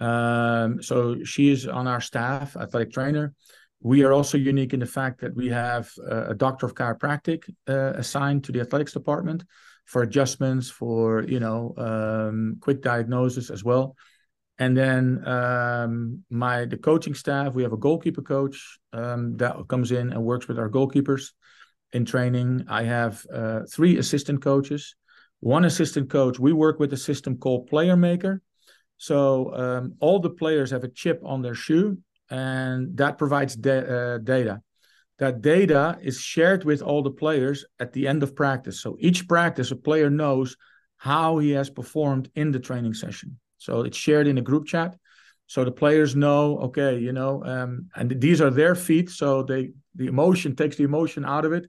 Um, 0.00 0.82
so 0.82 1.22
she 1.22 1.50
is 1.50 1.66
on 1.66 1.86
our 1.86 2.00
staff, 2.00 2.56
athletic 2.56 2.92
trainer. 2.92 3.34
We 3.80 4.04
are 4.04 4.12
also 4.12 4.38
unique 4.38 4.74
in 4.74 4.80
the 4.80 4.86
fact 4.86 5.20
that 5.20 5.34
we 5.34 5.48
have 5.48 5.90
a 6.08 6.34
doctor 6.34 6.66
of 6.66 6.74
chiropractic 6.74 7.42
uh, 7.68 7.92
assigned 7.94 8.44
to 8.44 8.52
the 8.52 8.60
athletics 8.60 8.92
department 8.92 9.44
for 9.86 10.02
adjustments, 10.02 10.70
for 10.70 11.24
you 11.24 11.40
know, 11.40 11.74
um, 11.76 12.56
quick 12.60 12.80
diagnosis 12.80 13.50
as 13.50 13.64
well. 13.64 13.96
And 14.58 14.76
then 14.76 15.26
um, 15.26 16.24
my 16.30 16.66
the 16.66 16.76
coaching 16.76 17.14
staff, 17.14 17.54
we 17.54 17.62
have 17.62 17.72
a 17.72 17.76
goalkeeper 17.78 18.22
coach 18.22 18.78
um, 18.92 19.36
that 19.38 19.56
comes 19.68 19.92
in 19.92 20.12
and 20.12 20.22
works 20.22 20.46
with 20.46 20.58
our 20.58 20.68
goalkeepers 20.68 21.32
in 21.92 22.04
training. 22.04 22.64
I 22.68 22.84
have 22.84 23.24
uh, 23.32 23.60
three 23.70 23.98
assistant 23.98 24.42
coaches. 24.42 24.94
One 25.40 25.64
assistant 25.64 26.10
coach, 26.10 26.38
we 26.38 26.52
work 26.52 26.78
with 26.78 26.92
a 26.92 26.96
system 26.96 27.38
called 27.38 27.68
PlayerMaker. 27.70 28.40
So 28.98 29.52
um, 29.54 29.94
all 29.98 30.20
the 30.20 30.30
players 30.30 30.70
have 30.70 30.84
a 30.84 30.88
chip 30.88 31.20
on 31.24 31.42
their 31.42 31.56
shoe, 31.56 31.98
and 32.30 32.96
that 32.98 33.18
provides 33.18 33.56
uh, 33.56 34.18
data. 34.22 34.62
That 35.18 35.40
data 35.40 35.98
is 36.00 36.20
shared 36.20 36.64
with 36.64 36.82
all 36.82 37.02
the 37.02 37.10
players 37.10 37.64
at 37.80 37.92
the 37.92 38.06
end 38.06 38.22
of 38.22 38.36
practice. 38.36 38.80
So 38.80 38.96
each 39.00 39.26
practice, 39.26 39.70
a 39.72 39.76
player 39.76 40.10
knows 40.10 40.56
how 40.96 41.38
he 41.38 41.50
has 41.50 41.68
performed 41.68 42.30
in 42.36 42.52
the 42.52 42.60
training 42.60 42.94
session. 42.94 43.38
So 43.62 43.82
it's 43.82 43.96
shared 43.96 44.26
in 44.26 44.38
a 44.38 44.42
group 44.42 44.66
chat. 44.66 44.96
So 45.46 45.64
the 45.64 45.72
players 45.72 46.16
know, 46.16 46.58
okay, 46.58 46.98
you 46.98 47.12
know, 47.12 47.44
um, 47.44 47.90
and 47.94 48.20
these 48.20 48.40
are 48.40 48.50
their 48.50 48.74
feet. 48.74 49.10
So 49.10 49.42
they 49.42 49.72
the 49.94 50.06
emotion 50.06 50.56
takes 50.56 50.76
the 50.76 50.84
emotion 50.84 51.24
out 51.24 51.44
of 51.44 51.52
it. 51.52 51.66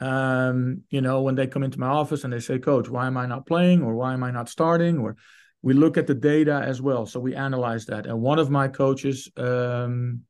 Um, 0.00 0.82
you 0.90 1.00
know, 1.00 1.22
when 1.22 1.34
they 1.34 1.46
come 1.46 1.62
into 1.62 1.78
my 1.78 1.86
office 1.86 2.24
and 2.24 2.32
they 2.32 2.40
say, 2.40 2.58
Coach, 2.58 2.88
why 2.88 3.06
am 3.06 3.16
I 3.16 3.26
not 3.26 3.46
playing 3.46 3.82
or 3.82 3.94
why 3.94 4.14
am 4.14 4.24
I 4.24 4.30
not 4.30 4.48
starting? 4.48 4.98
Or 4.98 5.16
we 5.62 5.74
look 5.74 5.98
at 5.98 6.06
the 6.06 6.14
data 6.14 6.62
as 6.64 6.80
well. 6.80 7.06
So 7.06 7.20
we 7.20 7.34
analyze 7.34 7.86
that. 7.86 8.06
And 8.06 8.20
one 8.20 8.38
of 8.38 8.50
my 8.50 8.66
coaches 8.68 9.30
um, 9.36 10.22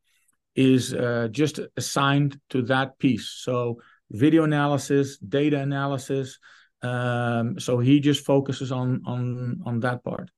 is 0.54 0.92
uh, 0.92 1.28
just 1.30 1.60
assigned 1.76 2.38
to 2.50 2.62
that 2.62 2.98
piece. 2.98 3.28
So 3.28 3.80
video 4.10 4.42
analysis, 4.44 5.18
data 5.18 5.58
analysis. 5.60 6.38
Um, 6.82 7.60
so 7.60 7.78
he 7.78 8.00
just 8.00 8.24
focuses 8.24 8.72
on 8.72 9.02
on 9.06 9.60
on 9.64 9.80
that 9.80 10.02
part. 10.02 10.30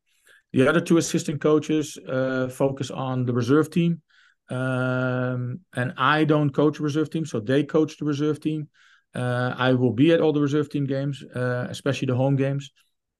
The 0.52 0.68
other 0.68 0.80
two 0.80 0.98
assistant 0.98 1.40
coaches 1.40 1.98
uh, 2.08 2.48
focus 2.48 2.90
on 2.90 3.24
the 3.24 3.32
reserve 3.32 3.70
team. 3.70 4.02
Um, 4.50 5.60
and 5.74 5.94
I 5.96 6.24
don't 6.24 6.50
coach 6.50 6.76
the 6.76 6.84
reserve 6.84 7.08
team, 7.08 7.24
so 7.24 7.40
they 7.40 7.64
coach 7.64 7.96
the 7.96 8.04
reserve 8.04 8.40
team. 8.40 8.68
Uh, 9.14 9.54
I 9.56 9.72
will 9.72 9.92
be 9.92 10.12
at 10.12 10.20
all 10.20 10.32
the 10.32 10.40
reserve 10.40 10.68
team 10.68 10.84
games, 10.84 11.22
uh, 11.34 11.66
especially 11.70 12.06
the 12.06 12.16
home 12.16 12.36
games, 12.36 12.70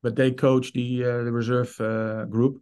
but 0.02 0.14
they 0.16 0.30
coach 0.30 0.72
the 0.72 1.04
uh, 1.04 1.22
the 1.24 1.32
reserve 1.32 1.74
uh, 1.80 2.24
group. 2.26 2.60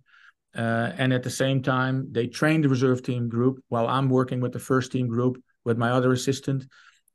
Uh, 0.54 0.90
and 0.98 1.12
at 1.12 1.22
the 1.22 1.30
same 1.30 1.62
time, 1.62 2.08
they 2.10 2.26
train 2.26 2.60
the 2.60 2.68
reserve 2.68 3.02
team 3.02 3.28
group 3.28 3.60
while 3.68 3.86
I'm 3.86 4.08
working 4.08 4.40
with 4.40 4.52
the 4.52 4.58
first 4.58 4.90
team 4.90 5.06
group 5.06 5.40
with 5.64 5.78
my 5.78 5.90
other 5.90 6.12
assistant 6.12 6.66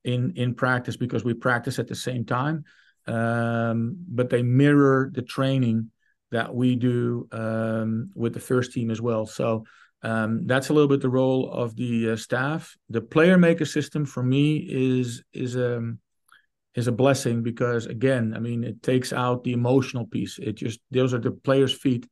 in 0.03 0.33
in 0.35 0.55
practice 0.55 0.97
because 0.97 1.23
we 1.23 1.33
practice 1.33 1.79
at 1.79 1.87
the 1.87 1.95
same 1.95 2.25
time. 2.25 2.63
Um, 3.07 3.97
but 4.07 4.29
they 4.29 4.41
mirror 4.41 5.11
the 5.13 5.21
training 5.21 5.91
that 6.31 6.53
we 6.53 6.75
do 6.75 7.27
um, 7.31 8.11
with 8.15 8.33
the 8.33 8.39
first 8.39 8.73
team 8.73 8.91
as 8.91 9.01
well. 9.01 9.25
So 9.25 9.65
um, 10.01 10.45
that's 10.45 10.69
a 10.69 10.73
little 10.73 10.87
bit 10.87 11.01
the 11.01 11.09
role 11.09 11.51
of 11.51 11.75
the 11.75 12.11
uh, 12.11 12.15
staff. 12.15 12.75
The 12.89 13.01
PlayerMaker 13.01 13.67
system 13.67 14.05
for 14.05 14.21
me 14.21 14.57
is 14.57 15.23
is 15.33 15.55
a 15.55 15.77
um, 15.77 15.99
is 16.75 16.87
a 16.87 16.91
blessing 16.91 17.41
because 17.41 17.85
again, 17.85 18.33
I 18.35 18.39
mean, 18.39 18.63
it 18.63 18.83
takes 18.83 19.13
out 19.13 19.43
the 19.43 19.53
emotional 19.53 20.05
piece. 20.05 20.37
It 20.39 20.55
just 20.55 20.79
those 20.91 21.13
are 21.13 21.19
the 21.19 21.31
players' 21.31 21.73
feet. 21.73 22.07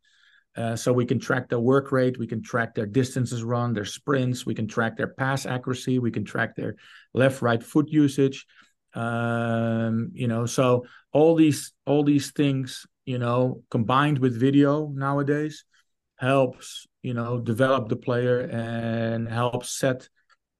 Uh, 0.56 0.76
so 0.76 0.94
we 0.94 1.06
can 1.06 1.20
track 1.20 1.50
their 1.50 1.60
work 1.60 1.92
rate, 1.92 2.20
we 2.20 2.28
can 2.28 2.42
track 2.42 2.76
their 2.76 2.86
distances 2.86 3.44
run, 3.44 3.74
their 3.74 3.86
sprints, 3.86 4.46
we 4.46 4.54
can 4.54 4.68
track 4.68 4.96
their 4.96 5.08
pass 5.08 5.48
accuracy, 5.48 5.98
we 5.98 6.12
can 6.12 6.24
track 6.24 6.56
their 6.56 6.76
left 7.16 7.42
right 7.42 7.64
foot 7.64 7.90
usage. 7.90 8.46
Um, 8.94 10.12
you 10.14 10.28
know, 10.28 10.46
so 10.46 10.86
all 11.12 11.34
these 11.36 11.74
all 11.88 12.04
these 12.04 12.32
things, 12.32 12.86
you 13.06 13.20
know, 13.20 13.64
combined 13.70 14.20
with 14.20 14.40
video 14.40 14.88
nowadays 14.88 15.66
helps 16.18 16.88
you 17.02 17.14
know 17.14 17.40
develop 17.40 17.90
the 17.90 17.96
player 17.96 18.40
and 18.40 19.28
help 19.28 19.66
set 19.66 20.08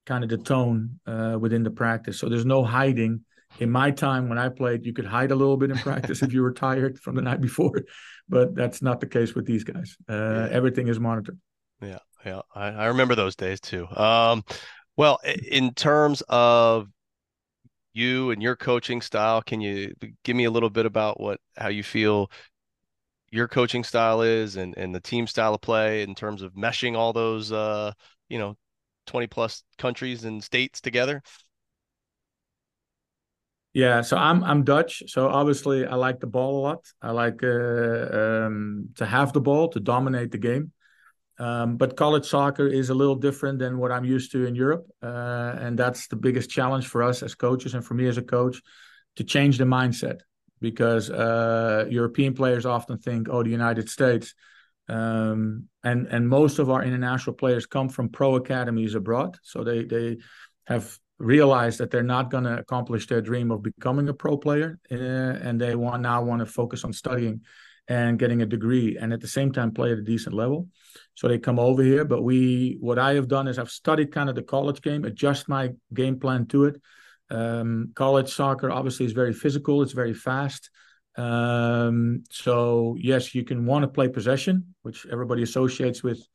kind 0.06 0.24
of 0.24 0.30
the 0.30 0.38
tone 0.38 1.00
uh, 1.08 1.38
within 1.40 1.64
the 1.64 1.72
practice. 1.72 2.20
So 2.20 2.30
there's 2.30 2.46
no 2.46 2.64
hiding. 2.64 3.22
In 3.60 3.70
my 3.70 3.92
time 3.92 4.30
when 4.30 4.40
I 4.40 4.50
played, 4.50 4.84
you 4.84 4.94
could 4.94 5.06
hide 5.06 5.32
a 5.32 5.36
little 5.36 5.58
bit 5.58 5.70
in 5.70 5.78
practice 5.78 6.24
if 6.24 6.34
you 6.34 6.42
were 6.42 6.54
tired 6.54 7.00
from 7.00 7.16
the 7.16 7.22
night 7.22 7.40
before, 7.40 7.84
but 8.28 8.56
that's 8.56 8.82
not 8.82 9.00
the 9.00 9.08
case 9.08 9.36
with 9.36 9.46
these 9.46 9.64
guys. 9.64 9.96
Uh, 10.10 10.14
yeah. 10.14 10.48
Everything 10.52 10.88
is 10.88 11.00
monitored. 11.00 11.40
Yeah, 11.82 12.00
yeah, 12.26 12.42
I, 12.56 12.68
I 12.68 12.86
remember 12.88 13.16
those 13.16 13.36
days 13.36 13.60
too. 13.60 13.88
Um, 13.96 14.44
well, 14.98 15.20
in 15.50 15.74
terms 15.74 16.24
of 16.30 16.88
you 17.94 18.32
and 18.32 18.42
your 18.42 18.56
coaching 18.56 19.02
style, 19.02 19.42
can 19.42 19.62
you 19.62 19.94
give 20.24 20.36
me 20.36 20.46
a 20.46 20.52
little 20.52 20.70
bit 20.70 20.86
about 20.86 21.20
what 21.20 21.40
how 21.56 21.70
you 21.70 21.84
feel 21.84 22.30
your 23.30 23.48
coaching 23.48 23.84
style 23.84 24.22
is 24.22 24.56
and 24.58 24.78
and 24.78 24.94
the 24.94 25.00
team 25.00 25.28
style 25.28 25.54
of 25.56 25.62
play 25.62 26.04
in 26.04 26.16
terms 26.16 26.42
of 26.42 26.54
meshing 26.54 26.96
all 26.96 27.14
those 27.14 27.52
uh 27.52 27.92
you 28.30 28.38
know 28.38 28.56
20 29.08 29.28
plus 29.28 29.64
countries 29.78 30.24
and 30.24 30.44
states 30.44 30.82
together? 30.82 31.22
Yeah 33.74 34.02
so 34.02 34.18
i'm 34.18 34.44
i'm 34.44 34.64
dutch 34.64 35.02
so 35.08 35.28
obviously 35.30 35.86
i 35.88 35.96
like 35.96 36.20
the 36.20 36.28
ball 36.28 36.60
a 36.60 36.62
lot. 36.62 36.86
I 37.02 37.12
like 37.12 37.42
uh, 37.44 37.48
um, 38.48 38.90
to 38.98 39.06
have 39.06 39.34
the 39.34 39.42
ball 39.42 39.70
to 39.70 39.80
dominate 39.80 40.32
the 40.32 40.38
game 40.38 40.72
um, 41.40 41.78
but 41.78 41.98
college 41.98 42.26
soccer 42.26 42.68
is 42.68 42.90
a 42.90 42.94
little 42.94 43.16
different 43.16 43.60
than 43.60 43.78
what 43.78 43.92
i'm 43.92 44.06
used 44.06 44.32
to 44.32 44.46
in 44.46 44.56
europe 44.56 44.86
uh, 45.02 45.56
and 45.60 45.78
that's 45.78 46.08
the 46.08 46.16
biggest 46.16 46.50
challenge 46.50 46.88
for 46.88 47.04
us 47.04 47.24
as 47.24 47.36
coaches 47.36 47.74
and 47.74 47.86
for 47.86 47.94
me 47.94 48.08
as 48.08 48.18
a 48.18 48.22
coach 48.22 48.62
to 49.16 49.24
change 49.24 49.58
the 49.58 49.64
mindset 49.64 50.22
because 50.64 51.12
uh, 51.12 51.86
European 51.90 52.34
players 52.34 52.66
often 52.66 52.98
think, 52.98 53.28
"Oh, 53.30 53.44
the 53.44 53.52
United 53.52 53.90
States," 53.90 54.34
um, 54.88 55.68
and 55.84 56.08
and 56.08 56.28
most 56.28 56.58
of 56.58 56.70
our 56.72 56.84
international 56.84 57.36
players 57.36 57.66
come 57.68 57.90
from 57.90 58.10
pro 58.10 58.36
academies 58.36 58.96
abroad, 58.96 59.38
so 59.44 59.64
they 59.64 59.84
they 59.84 60.18
have 60.66 60.98
realized 61.20 61.80
that 61.80 61.92
they're 61.92 62.12
not 62.18 62.32
going 62.32 62.46
to 62.46 62.58
accomplish 62.58 63.08
their 63.08 63.22
dream 63.22 63.52
of 63.52 63.62
becoming 63.62 64.10
a 64.10 64.14
pro 64.14 64.38
player, 64.38 64.80
uh, 64.90 64.96
and 65.46 65.60
they 65.60 65.76
want 65.76 66.02
now 66.02 66.24
want 66.24 66.40
to 66.40 66.46
focus 66.46 66.84
on 66.86 66.94
studying 66.94 67.42
and 67.90 68.18
getting 68.18 68.42
a 68.42 68.46
degree, 68.46 68.98
and 68.98 69.12
at 69.14 69.20
the 69.20 69.28
same 69.28 69.52
time 69.52 69.72
play 69.72 69.92
at 69.92 69.98
a 69.98 70.10
decent 70.14 70.34
level. 70.34 70.70
So 71.16 71.28
they 71.28 71.38
come 71.38 71.60
over 71.60 71.84
here. 71.84 72.06
But 72.06 72.24
we, 72.24 72.78
what 72.80 73.00
I 73.00 73.14
have 73.14 73.28
done 73.28 73.48
is 73.48 73.60
I've 73.60 73.70
studied 73.70 74.12
kind 74.12 74.30
of 74.30 74.36
the 74.36 74.44
college 74.44 74.82
game, 74.82 75.06
adjust 75.06 75.50
my 75.50 75.72
game 75.94 76.20
plan 76.20 76.48
to 76.48 76.66
it 76.66 76.82
um, 77.34 77.92
college 77.96 78.32
soccer 78.32 78.70
obviously 78.70 79.06
is 79.06 79.12
very 79.12 79.34
physical. 79.34 79.82
It's 79.82 79.94
very 79.94 80.14
fast. 80.14 80.70
Um, 81.16 82.24
so 82.30 82.96
yes, 83.00 83.34
you 83.36 83.44
can 83.44 83.66
want 83.66 83.84
to 83.84 83.88
play 83.88 84.08
possession, 84.08 84.76
which 84.84 85.06
everybody 85.12 85.44
associates 85.44 86.04
with 86.04 86.26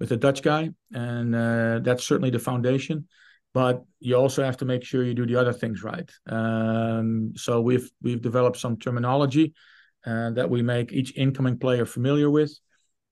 with 0.00 0.10
a 0.10 0.16
Dutch 0.16 0.42
guy, 0.42 0.70
and 0.92 1.34
uh, 1.34 1.78
that's 1.80 2.04
certainly 2.04 2.30
the 2.30 2.38
foundation. 2.38 3.06
But 3.52 3.84
you 4.00 4.16
also 4.16 4.42
have 4.42 4.56
to 4.58 4.64
make 4.64 4.82
sure 4.82 5.04
you 5.04 5.14
do 5.14 5.26
the 5.26 5.36
other 5.36 5.52
things 5.52 5.84
right. 5.84 6.10
Um, 6.26 7.34
so 7.36 7.60
we've 7.60 7.88
we've 8.02 8.20
developed 8.20 8.58
some 8.58 8.76
terminology 8.76 9.54
uh, 10.04 10.30
that 10.32 10.50
we 10.50 10.62
make 10.62 10.92
each 10.92 11.16
incoming 11.16 11.58
player 11.58 11.86
familiar 11.86 12.28
with. 12.28 12.52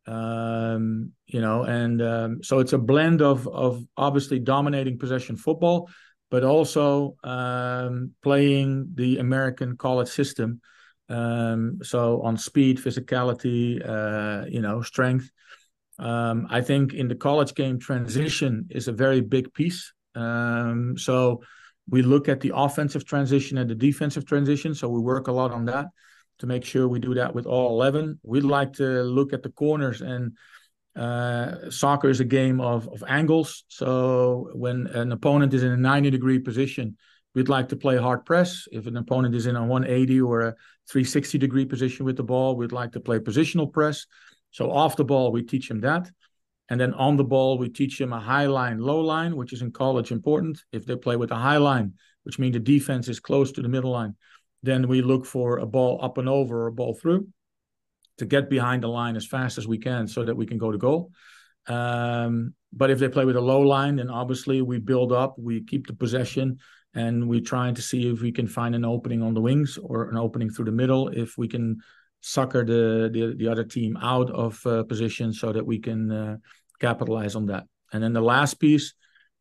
Um, 0.06 1.12
you 1.26 1.40
know, 1.40 1.62
and 1.62 2.02
um, 2.02 2.42
so 2.42 2.58
it's 2.58 2.72
a 2.72 2.78
blend 2.78 3.22
of 3.22 3.46
of 3.48 3.84
obviously 3.96 4.38
dominating 4.38 4.98
possession 4.98 5.36
football, 5.36 5.88
but 6.30 6.44
also 6.44 7.16
um, 7.22 8.12
playing 8.22 8.90
the 8.94 9.18
American 9.18 9.76
college 9.76 10.08
system. 10.08 10.60
Um, 11.08 11.78
so 11.82 12.22
on 12.22 12.36
speed, 12.36 12.78
physicality, 12.78 13.86
uh, 13.86 14.46
you 14.48 14.60
know, 14.60 14.82
strength. 14.82 15.30
Um, 15.98 16.46
I 16.50 16.62
think 16.62 16.94
in 16.94 17.08
the 17.08 17.14
college 17.14 17.54
game, 17.54 17.78
transition 17.78 18.66
is 18.70 18.88
a 18.88 18.92
very 18.92 19.20
big 19.20 19.52
piece. 19.52 19.92
Um, 20.14 20.96
so 20.96 21.42
we 21.88 22.02
look 22.02 22.28
at 22.28 22.40
the 22.40 22.52
offensive 22.54 23.04
transition 23.04 23.58
and 23.58 23.68
the 23.68 23.74
defensive 23.74 24.24
transition. 24.24 24.74
So 24.74 24.88
we 24.88 25.00
work 25.00 25.28
a 25.28 25.32
lot 25.32 25.52
on 25.52 25.66
that 25.66 25.86
to 26.42 26.46
make 26.48 26.64
sure 26.64 26.88
we 26.88 26.98
do 26.98 27.14
that 27.14 27.32
with 27.36 27.46
all 27.46 27.80
11. 27.80 28.18
We'd 28.24 28.42
like 28.42 28.72
to 28.74 29.04
look 29.04 29.32
at 29.32 29.44
the 29.44 29.50
corners 29.50 30.00
and 30.00 30.36
uh, 30.96 31.70
soccer 31.70 32.08
is 32.08 32.18
a 32.18 32.24
game 32.24 32.60
of, 32.60 32.88
of 32.88 33.04
angles. 33.06 33.62
So 33.68 34.50
when 34.52 34.88
an 34.88 35.12
opponent 35.12 35.54
is 35.54 35.62
in 35.62 35.70
a 35.70 35.76
90 35.76 36.10
degree 36.10 36.40
position, 36.40 36.96
we'd 37.36 37.48
like 37.48 37.68
to 37.68 37.76
play 37.76 37.96
hard 37.96 38.26
press. 38.26 38.66
If 38.72 38.88
an 38.88 38.96
opponent 38.96 39.36
is 39.36 39.46
in 39.46 39.54
a 39.54 39.64
180 39.64 40.20
or 40.20 40.40
a 40.40 40.54
360 40.90 41.38
degree 41.38 41.64
position 41.64 42.04
with 42.04 42.16
the 42.16 42.24
ball, 42.24 42.56
we'd 42.56 42.72
like 42.72 42.90
to 42.92 43.00
play 43.00 43.20
positional 43.20 43.72
press. 43.72 44.06
So 44.50 44.72
off 44.72 44.96
the 44.96 45.04
ball, 45.04 45.30
we 45.30 45.44
teach 45.44 45.68
them 45.68 45.82
that. 45.82 46.10
And 46.68 46.80
then 46.80 46.92
on 46.94 47.16
the 47.16 47.24
ball, 47.24 47.56
we 47.56 47.68
teach 47.68 48.00
them 48.00 48.12
a 48.12 48.18
high 48.18 48.46
line, 48.46 48.80
low 48.80 49.00
line, 49.00 49.36
which 49.36 49.52
is 49.52 49.62
in 49.62 49.70
college 49.70 50.10
important. 50.10 50.60
If 50.72 50.86
they 50.86 50.96
play 50.96 51.14
with 51.14 51.30
a 51.30 51.36
high 51.36 51.58
line, 51.58 51.92
which 52.24 52.40
means 52.40 52.54
the 52.54 52.58
defense 52.58 53.06
is 53.06 53.20
close 53.20 53.52
to 53.52 53.62
the 53.62 53.68
middle 53.68 53.92
line, 53.92 54.16
then 54.62 54.88
we 54.88 55.02
look 55.02 55.26
for 55.26 55.58
a 55.58 55.66
ball 55.66 55.98
up 56.02 56.18
and 56.18 56.28
over 56.28 56.62
or 56.62 56.66
a 56.68 56.72
ball 56.72 56.94
through 56.94 57.26
to 58.18 58.26
get 58.26 58.50
behind 58.50 58.82
the 58.82 58.88
line 58.88 59.16
as 59.16 59.26
fast 59.26 59.58
as 59.58 59.66
we 59.66 59.78
can 59.78 60.06
so 60.06 60.24
that 60.24 60.36
we 60.36 60.46
can 60.46 60.58
go 60.58 60.70
to 60.70 60.78
goal. 60.78 61.10
Um, 61.66 62.54
but 62.72 62.90
if 62.90 62.98
they 62.98 63.08
play 63.08 63.24
with 63.24 63.36
a 63.36 63.40
low 63.40 63.60
line, 63.60 63.96
then 63.96 64.10
obviously 64.10 64.62
we 64.62 64.78
build 64.78 65.12
up, 65.12 65.34
we 65.38 65.64
keep 65.64 65.86
the 65.86 65.94
possession, 65.94 66.58
and 66.94 67.28
we're 67.28 67.40
trying 67.40 67.74
to 67.74 67.82
see 67.82 68.10
if 68.10 68.20
we 68.20 68.32
can 68.32 68.46
find 68.46 68.74
an 68.74 68.84
opening 68.84 69.22
on 69.22 69.34
the 69.34 69.40
wings 69.40 69.78
or 69.82 70.08
an 70.08 70.16
opening 70.16 70.50
through 70.50 70.66
the 70.66 70.72
middle. 70.72 71.08
If 71.08 71.38
we 71.38 71.48
can 71.48 71.80
sucker 72.20 72.64
the 72.64 73.10
the, 73.12 73.34
the 73.36 73.48
other 73.48 73.64
team 73.64 73.96
out 73.96 74.30
of 74.30 74.64
uh, 74.66 74.84
position 74.84 75.32
so 75.32 75.52
that 75.52 75.66
we 75.66 75.78
can 75.78 76.10
uh, 76.10 76.36
capitalize 76.80 77.34
on 77.34 77.46
that. 77.46 77.64
And 77.92 78.02
then 78.02 78.12
the 78.12 78.20
last 78.20 78.54
piece 78.60 78.94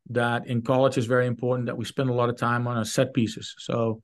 that 0.09 0.47
in 0.47 0.61
college 0.61 0.97
is 0.97 1.05
very 1.05 1.27
important 1.27 1.67
that 1.67 1.77
we 1.77 1.85
spend 1.85 2.09
a 2.09 2.13
lot 2.13 2.29
of 2.29 2.37
time 2.37 2.67
on 2.67 2.77
are 2.77 2.85
set 2.85 3.13
pieces. 3.13 3.53
So 3.59 4.01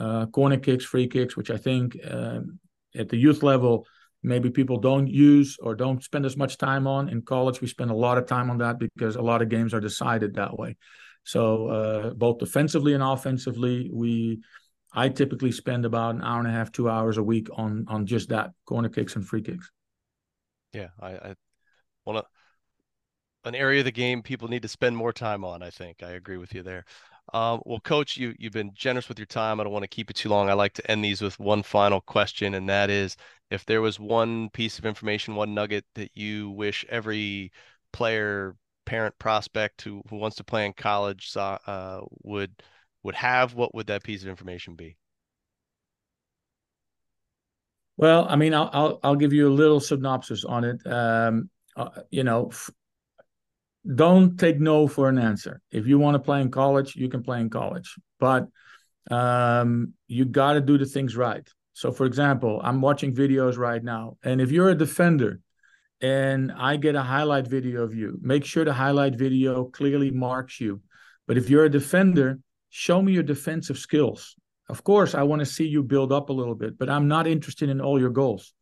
uh, 0.00 0.26
corner 0.26 0.56
kicks, 0.56 0.84
free 0.84 1.06
kicks, 1.06 1.36
which 1.36 1.50
I 1.50 1.56
think 1.56 1.96
um, 2.10 2.58
at 2.96 3.08
the 3.08 3.16
youth 3.16 3.42
level 3.42 3.86
maybe 4.22 4.50
people 4.50 4.78
don't 4.78 5.06
use 5.06 5.56
or 5.62 5.74
don't 5.74 6.02
spend 6.04 6.26
as 6.26 6.36
much 6.36 6.58
time 6.58 6.86
on. 6.86 7.08
In 7.08 7.22
college, 7.22 7.60
we 7.60 7.66
spend 7.66 7.90
a 7.90 7.94
lot 7.94 8.18
of 8.18 8.26
time 8.26 8.50
on 8.50 8.58
that 8.58 8.78
because 8.78 9.16
a 9.16 9.22
lot 9.22 9.42
of 9.42 9.48
games 9.48 9.72
are 9.72 9.80
decided 9.80 10.34
that 10.34 10.58
way. 10.58 10.76
So 11.24 11.68
uh, 11.68 12.10
both 12.10 12.38
defensively 12.38 12.94
and 12.94 13.02
offensively, 13.02 13.90
we 13.92 14.40
I 14.92 15.08
typically 15.08 15.52
spend 15.52 15.84
about 15.84 16.16
an 16.16 16.22
hour 16.22 16.38
and 16.38 16.48
a 16.48 16.50
half, 16.50 16.72
two 16.72 16.88
hours 16.88 17.16
a 17.16 17.22
week 17.22 17.48
on 17.52 17.84
on 17.88 18.06
just 18.06 18.30
that 18.30 18.50
corner 18.66 18.88
kicks 18.88 19.16
and 19.16 19.26
free 19.26 19.42
kicks. 19.42 19.70
Yeah, 20.72 20.88
I, 21.00 21.10
I 21.10 21.34
want 22.04 22.18
to 22.18 22.24
an 23.48 23.54
area 23.54 23.80
of 23.80 23.86
the 23.86 23.92
game 23.92 24.22
people 24.22 24.48
need 24.48 24.62
to 24.62 24.68
spend 24.68 24.96
more 24.96 25.12
time 25.12 25.44
on. 25.44 25.62
I 25.62 25.70
think 25.70 26.02
I 26.02 26.10
agree 26.10 26.36
with 26.36 26.54
you 26.54 26.62
there. 26.62 26.84
Um, 27.32 27.62
well, 27.64 27.80
Coach, 27.80 28.16
you 28.16 28.34
you've 28.38 28.52
been 28.52 28.72
generous 28.74 29.08
with 29.08 29.18
your 29.18 29.26
time. 29.26 29.60
I 29.60 29.64
don't 29.64 29.72
want 29.72 29.84
to 29.84 29.88
keep 29.88 30.10
it 30.10 30.16
too 30.16 30.28
long. 30.28 30.50
I 30.50 30.54
like 30.54 30.74
to 30.74 30.90
end 30.90 31.04
these 31.04 31.22
with 31.22 31.38
one 31.38 31.62
final 31.62 32.00
question, 32.00 32.54
and 32.54 32.68
that 32.68 32.90
is, 32.90 33.16
if 33.50 33.64
there 33.66 33.80
was 33.80 34.00
one 34.00 34.50
piece 34.50 34.78
of 34.78 34.86
information, 34.86 35.34
one 35.36 35.54
nugget 35.54 35.84
that 35.94 36.10
you 36.16 36.50
wish 36.50 36.84
every 36.88 37.52
player, 37.92 38.56
parent, 38.84 39.16
prospect 39.18 39.82
who 39.82 40.02
who 40.10 40.16
wants 40.16 40.36
to 40.38 40.44
play 40.44 40.66
in 40.66 40.72
college 40.72 41.36
uh, 41.36 42.00
would 42.22 42.62
would 43.02 43.14
have, 43.14 43.54
what 43.54 43.74
would 43.74 43.86
that 43.86 44.02
piece 44.02 44.22
of 44.22 44.28
information 44.28 44.74
be? 44.74 44.96
Well, 47.96 48.26
I 48.28 48.36
mean, 48.36 48.54
I'll 48.54 48.70
I'll, 48.72 49.00
I'll 49.02 49.16
give 49.16 49.32
you 49.32 49.48
a 49.48 49.52
little 49.52 49.80
synopsis 49.80 50.44
on 50.44 50.64
it. 50.64 50.86
Um, 50.86 51.50
uh, 51.76 52.02
you 52.10 52.24
know, 52.24 52.50
don't 53.84 54.38
take 54.38 54.60
no 54.60 54.86
for 54.86 55.08
an 55.08 55.18
answer. 55.18 55.60
If 55.70 55.86
you 55.86 55.98
want 55.98 56.14
to 56.14 56.18
play 56.18 56.40
in 56.40 56.50
college, 56.50 56.96
you 56.96 57.08
can 57.08 57.22
play 57.22 57.40
in 57.40 57.50
college, 57.50 57.96
but 58.18 58.48
um, 59.10 59.94
you 60.06 60.24
got 60.24 60.54
to 60.54 60.60
do 60.60 60.78
the 60.78 60.86
things 60.86 61.16
right. 61.16 61.48
So, 61.72 61.90
for 61.90 62.04
example, 62.04 62.60
I'm 62.62 62.80
watching 62.80 63.14
videos 63.14 63.56
right 63.56 63.82
now, 63.82 64.18
and 64.22 64.40
if 64.40 64.50
you're 64.50 64.70
a 64.70 64.74
defender 64.74 65.40
and 66.02 66.52
I 66.52 66.76
get 66.76 66.94
a 66.94 67.02
highlight 67.02 67.46
video 67.46 67.82
of 67.82 67.94
you, 67.94 68.18
make 68.20 68.44
sure 68.44 68.64
the 68.64 68.72
highlight 68.72 69.14
video 69.14 69.64
clearly 69.64 70.10
marks 70.10 70.60
you. 70.60 70.82
But 71.26 71.38
if 71.38 71.48
you're 71.48 71.64
a 71.64 71.70
defender, 71.70 72.38
show 72.70 73.00
me 73.00 73.12
your 73.12 73.22
defensive 73.22 73.78
skills. 73.78 74.36
Of 74.68 74.84
course, 74.84 75.14
I 75.14 75.22
want 75.22 75.40
to 75.40 75.46
see 75.46 75.66
you 75.66 75.82
build 75.82 76.12
up 76.12 76.28
a 76.28 76.32
little 76.32 76.54
bit, 76.54 76.78
but 76.78 76.88
I'm 76.88 77.08
not 77.08 77.26
interested 77.26 77.68
in 77.68 77.80
all 77.80 77.98
your 77.98 78.10
goals. 78.10 78.52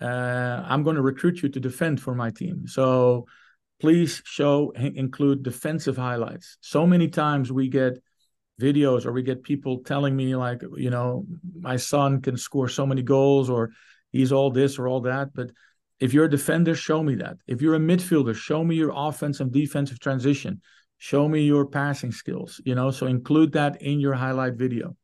Uh, 0.00 0.62
I'm 0.66 0.82
going 0.82 0.96
to 0.96 1.02
recruit 1.02 1.42
you 1.42 1.48
to 1.50 1.60
defend 1.60 2.00
for 2.00 2.14
my 2.14 2.30
team. 2.30 2.66
So, 2.66 3.26
please 3.80 4.22
show 4.24 4.70
include 4.70 5.42
defensive 5.42 5.96
highlights. 5.96 6.58
So 6.60 6.86
many 6.86 7.08
times 7.08 7.52
we 7.52 7.68
get 7.68 7.98
videos 8.60 9.04
or 9.04 9.12
we 9.12 9.22
get 9.22 9.42
people 9.42 9.80
telling 9.80 10.14
me 10.14 10.36
like 10.36 10.62
you 10.76 10.90
know 10.90 11.26
my 11.58 11.76
son 11.76 12.20
can 12.20 12.36
score 12.36 12.68
so 12.68 12.86
many 12.86 13.02
goals 13.02 13.50
or 13.50 13.70
he's 14.12 14.32
all 14.32 14.50
this 14.50 14.78
or 14.78 14.88
all 14.88 15.00
that. 15.02 15.34
But 15.34 15.50
if 16.00 16.12
you're 16.12 16.26
a 16.26 16.30
defender 16.30 16.74
show 16.74 17.02
me 17.02 17.16
that. 17.16 17.36
If 17.46 17.62
you're 17.62 17.74
a 17.74 17.80
midfielder 17.80 18.34
show 18.34 18.64
me 18.64 18.76
your 18.76 18.92
offensive 18.94 19.52
defensive 19.52 20.00
transition. 20.00 20.60
Show 20.98 21.28
me 21.28 21.42
your 21.42 21.66
passing 21.66 22.12
skills 22.12 22.60
you 22.64 22.74
know? 22.74 22.90
So 22.90 23.06
include 23.06 23.52
that 23.52 23.82
in 23.82 24.00
your 24.00 24.14
highlight 24.14 24.54
video. 24.54 24.96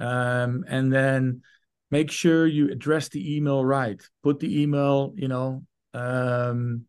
Um, 0.00 0.64
and 0.68 0.92
then 0.92 1.42
make 1.90 2.10
sure 2.10 2.46
you 2.46 2.70
address 2.70 3.08
the 3.08 3.36
email 3.36 3.64
right. 3.64 4.00
Put 4.22 4.40
the 4.40 4.62
email 4.62 5.12
you 5.14 5.28
know 5.28 5.62
um, 5.92 6.86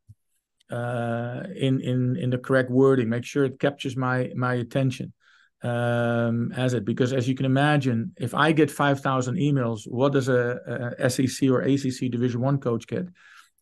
uh, 0.70 1.44
in 1.56 1.82
in 1.82 2.16
in 2.18 2.30
the 2.30 2.38
correct 2.38 2.70
wording. 2.70 3.10
Make 3.10 3.26
sure 3.26 3.46
it 3.46 3.60
captures 3.60 3.96
my 3.96 4.32
my 4.36 4.56
attention 4.56 5.14
um, 5.62 6.52
as 6.54 6.74
it 6.74 6.86
because 6.86 7.12
as 7.12 7.28
you 7.28 7.36
can 7.36 7.46
imagine, 7.46 8.14
if 8.18 8.34
I 8.34 8.52
get 8.52 8.72
five 8.72 9.02
thousand 9.02 9.38
emails, 9.38 9.82
what 9.86 10.14
does 10.14 10.30
a, 10.30 10.96
a, 11.00 11.10
SEC 11.10 11.50
or 11.50 11.62
ACC 11.62 12.10
Division 12.12 12.42
One 12.42 12.60
coach 12.60 12.88
get 12.88 13.08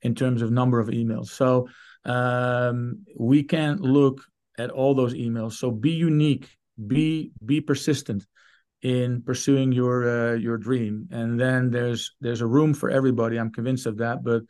in 0.01 0.13
terms 0.13 0.41
of 0.41 0.51
number 0.51 0.79
of 0.79 0.89
emails? 0.89 1.27
So 1.27 1.67
um, 2.05 3.03
we 3.17 3.43
can't 3.43 3.81
look 3.81 4.21
at 4.59 4.69
all 4.69 4.93
those 4.93 5.13
emails. 5.13 5.53
So 5.53 5.71
be 5.71 5.91
unique, 5.91 6.49
be 6.85 7.31
be 7.43 7.61
persistent 7.61 8.25
in 8.83 9.23
pursuing 9.23 9.71
your 9.71 10.07
uh, 10.07 10.33
your 10.35 10.57
dream, 10.57 11.07
and 11.11 11.39
then 11.39 11.71
there's 11.71 12.15
there's 12.21 12.41
a 12.41 12.47
room 12.47 12.75
for 12.75 12.91
everybody. 12.91 13.37
I'm 13.37 13.51
convinced 13.51 13.87
of 13.87 13.97
that, 13.97 14.23
but 14.23 14.43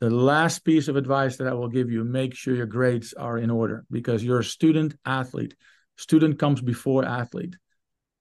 the 0.00 0.10
last 0.10 0.64
piece 0.64 0.88
of 0.88 0.96
advice 0.96 1.36
that 1.36 1.48
I 1.48 1.54
will 1.54 1.68
give 1.68 1.90
you 1.90 2.04
make 2.04 2.34
sure 2.34 2.54
your 2.54 2.66
grades 2.66 3.14
are 3.14 3.38
in 3.38 3.50
order 3.50 3.84
because 3.90 4.22
you're 4.22 4.40
a 4.40 4.44
student 4.44 4.94
athlete. 5.04 5.54
Student 5.96 6.38
comes 6.38 6.60
before 6.60 7.04
athlete. 7.04 7.56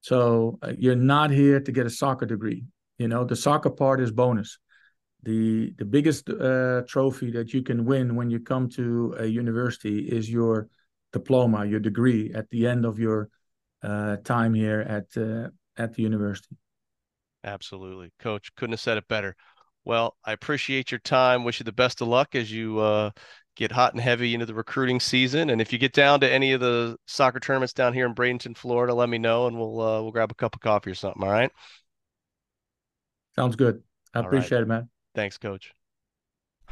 So 0.01 0.59
uh, 0.61 0.73
you're 0.77 0.95
not 0.95 1.31
here 1.31 1.59
to 1.59 1.71
get 1.71 1.85
a 1.85 1.89
soccer 1.89 2.25
degree. 2.25 2.63
You 2.97 3.07
know, 3.07 3.25
the 3.25 3.35
soccer 3.35 3.69
part 3.69 3.99
is 3.99 4.11
bonus. 4.11 4.57
The 5.23 5.73
the 5.77 5.85
biggest 5.85 6.29
uh, 6.29 6.83
trophy 6.87 7.31
that 7.31 7.53
you 7.53 7.63
can 7.63 7.83
win 7.83 8.15
when 8.15 8.29
you 8.29 8.39
come 8.39 8.69
to 8.71 9.15
a 9.17 9.25
university 9.25 9.99
is 9.99 10.29
your 10.29 10.69
diploma, 11.11 11.65
your 11.65 11.79
degree 11.79 12.31
at 12.33 12.49
the 12.51 12.67
end 12.67 12.85
of 12.85 12.99
your 12.99 13.29
uh, 13.81 14.17
time 14.17 14.53
here 14.53 14.81
at 14.81 15.05
uh, 15.17 15.49
at 15.75 15.95
the 15.95 16.03
university. 16.03 16.55
Absolutely, 17.43 18.11
coach. 18.19 18.53
Couldn't 18.55 18.73
have 18.73 18.79
said 18.79 18.97
it 18.97 19.07
better. 19.07 19.35
Well, 19.85 20.15
I 20.25 20.33
appreciate 20.33 20.91
your 20.91 20.99
time. 20.99 21.43
Wish 21.43 21.59
you 21.59 21.63
the 21.63 21.71
best 21.71 22.01
of 22.01 22.07
luck 22.07 22.35
as 22.35 22.51
you 22.51 22.79
uh, 22.79 23.11
get 23.55 23.71
hot 23.71 23.93
and 23.93 24.01
heavy 24.01 24.33
into 24.33 24.45
the 24.45 24.53
recruiting 24.53 24.99
season. 24.99 25.49
And 25.51 25.61
if 25.61 25.71
you 25.71 25.79
get 25.79 25.93
down 25.93 26.19
to 26.21 26.31
any 26.31 26.53
of 26.53 26.59
the 26.59 26.97
soccer 27.05 27.39
tournaments 27.39 27.73
down 27.73 27.93
here 27.93 28.05
in 28.05 28.15
Bradenton, 28.15 28.57
Florida, 28.57 28.93
let 28.93 29.09
me 29.09 29.17
know 29.17 29.47
and 29.47 29.57
we'll 29.57 29.79
uh, 29.79 30.01
we'll 30.01 30.11
grab 30.11 30.31
a 30.31 30.35
cup 30.35 30.55
of 30.55 30.61
coffee 30.61 30.91
or 30.91 30.95
something. 30.95 31.23
All 31.23 31.29
right. 31.29 31.51
Sounds 33.35 33.55
good. 33.55 33.81
I 34.13 34.19
all 34.19 34.25
appreciate 34.25 34.57
right. 34.57 34.63
it, 34.63 34.67
man. 34.67 34.89
Thanks, 35.13 35.37
coach. 35.37 35.71